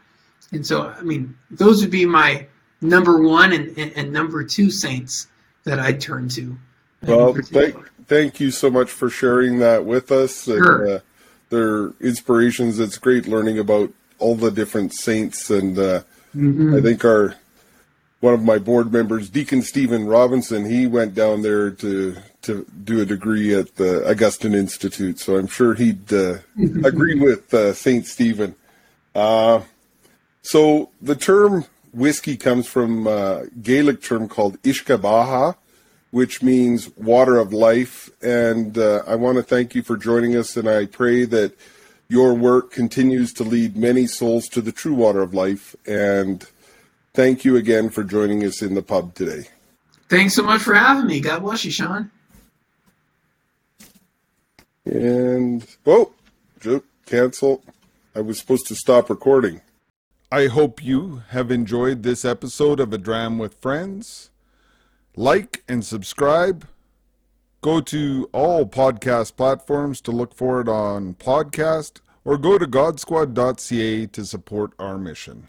And 0.52 0.66
so, 0.66 0.88
I 0.88 1.02
mean, 1.02 1.36
those 1.50 1.80
would 1.80 1.90
be 1.90 2.04
my 2.04 2.46
number 2.80 3.22
one 3.22 3.52
and, 3.52 3.76
and, 3.78 3.92
and 3.96 4.12
number 4.12 4.44
two 4.44 4.70
saints 4.70 5.28
that 5.64 5.78
I'd 5.78 6.00
turn 6.00 6.28
to. 6.30 6.56
Well, 7.06 7.32
thank, 7.34 7.76
thank 8.06 8.40
you 8.40 8.50
so 8.50 8.70
much 8.70 8.90
for 8.90 9.08
sharing 9.08 9.58
that 9.60 9.84
with 9.84 10.12
us. 10.12 10.46
And, 10.46 10.58
Sure. 10.58 10.96
uh, 10.96 11.00
their 11.52 11.92
inspirations. 12.00 12.80
It's 12.80 12.98
great 12.98 13.28
learning 13.28 13.58
about 13.60 13.92
all 14.18 14.34
the 14.34 14.50
different 14.50 14.92
saints. 14.94 15.50
And 15.50 15.78
uh, 15.78 16.02
Mhm. 16.34 16.78
I 16.78 16.80
think 16.80 17.04
our 17.04 17.36
one 18.20 18.34
of 18.34 18.42
my 18.42 18.56
board 18.56 18.92
members, 18.92 19.28
Deacon 19.28 19.62
Stephen 19.62 20.06
Robinson, 20.06 20.64
he 20.64 20.86
went 20.86 21.14
down 21.14 21.42
there 21.42 21.70
to 21.70 22.16
to 22.46 22.66
do 22.90 23.00
a 23.00 23.04
degree 23.04 23.54
at 23.54 23.76
the 23.76 24.08
Augustine 24.10 24.54
Institute. 24.54 25.18
So 25.20 25.36
I'm 25.36 25.46
sure 25.46 25.74
he'd 25.74 26.12
uh, 26.12 26.38
agree 26.84 27.16
with 27.20 27.52
uh, 27.54 27.72
Saint 27.74 28.06
Stephen. 28.06 28.54
Uh, 29.14 29.60
so 30.42 30.88
the 31.00 31.14
term 31.14 31.66
whiskey 31.92 32.36
comes 32.36 32.66
from 32.66 33.06
a 33.06 33.44
Gaelic 33.60 34.02
term 34.02 34.26
called 34.28 34.60
uisge 34.62 34.84
beatha, 34.86 35.54
which 36.12 36.42
means 36.42 36.94
water 36.96 37.38
of 37.38 37.52
life. 37.52 38.08
And 38.22 38.78
uh, 38.78 39.02
I 39.06 39.16
want 39.16 39.38
to 39.38 39.42
thank 39.42 39.74
you 39.74 39.82
for 39.82 39.96
joining 39.96 40.36
us, 40.36 40.56
and 40.56 40.68
I 40.68 40.86
pray 40.86 41.24
that 41.24 41.58
your 42.06 42.34
work 42.34 42.70
continues 42.70 43.32
to 43.32 43.42
lead 43.42 43.76
many 43.76 44.06
souls 44.06 44.46
to 44.48 44.60
the 44.60 44.70
true 44.70 44.94
water 44.94 45.22
of 45.22 45.34
life. 45.34 45.74
And 45.86 46.46
thank 47.14 47.44
you 47.44 47.56
again 47.56 47.88
for 47.88 48.04
joining 48.04 48.44
us 48.44 48.62
in 48.62 48.74
the 48.74 48.82
pub 48.82 49.14
today. 49.14 49.48
Thanks 50.10 50.34
so 50.34 50.42
much 50.42 50.60
for 50.60 50.74
having 50.74 51.06
me. 51.06 51.20
God 51.20 51.40
bless 51.40 51.64
you, 51.64 51.70
Sean. 51.70 52.10
And, 54.84 55.66
oh, 55.86 56.12
joke, 56.60 56.84
cancel. 57.06 57.62
I 58.14 58.20
was 58.20 58.38
supposed 58.38 58.66
to 58.66 58.74
stop 58.74 59.08
recording. 59.08 59.62
I 60.30 60.48
hope 60.48 60.84
you 60.84 61.22
have 61.30 61.50
enjoyed 61.50 62.02
this 62.02 62.26
episode 62.26 62.80
of 62.80 62.92
A 62.92 62.98
Dram 62.98 63.38
with 63.38 63.54
Friends. 63.54 64.28
Like 65.16 65.62
and 65.68 65.84
subscribe. 65.84 66.66
Go 67.60 67.80
to 67.82 68.30
all 68.32 68.64
podcast 68.64 69.36
platforms 69.36 70.00
to 70.02 70.10
look 70.10 70.34
for 70.34 70.60
it 70.62 70.68
on 70.68 71.14
podcast 71.14 72.00
or 72.24 72.38
go 72.38 72.56
to 72.56 72.66
godsquad.ca 72.66 74.06
to 74.06 74.24
support 74.24 74.72
our 74.78 74.96
mission. 74.96 75.40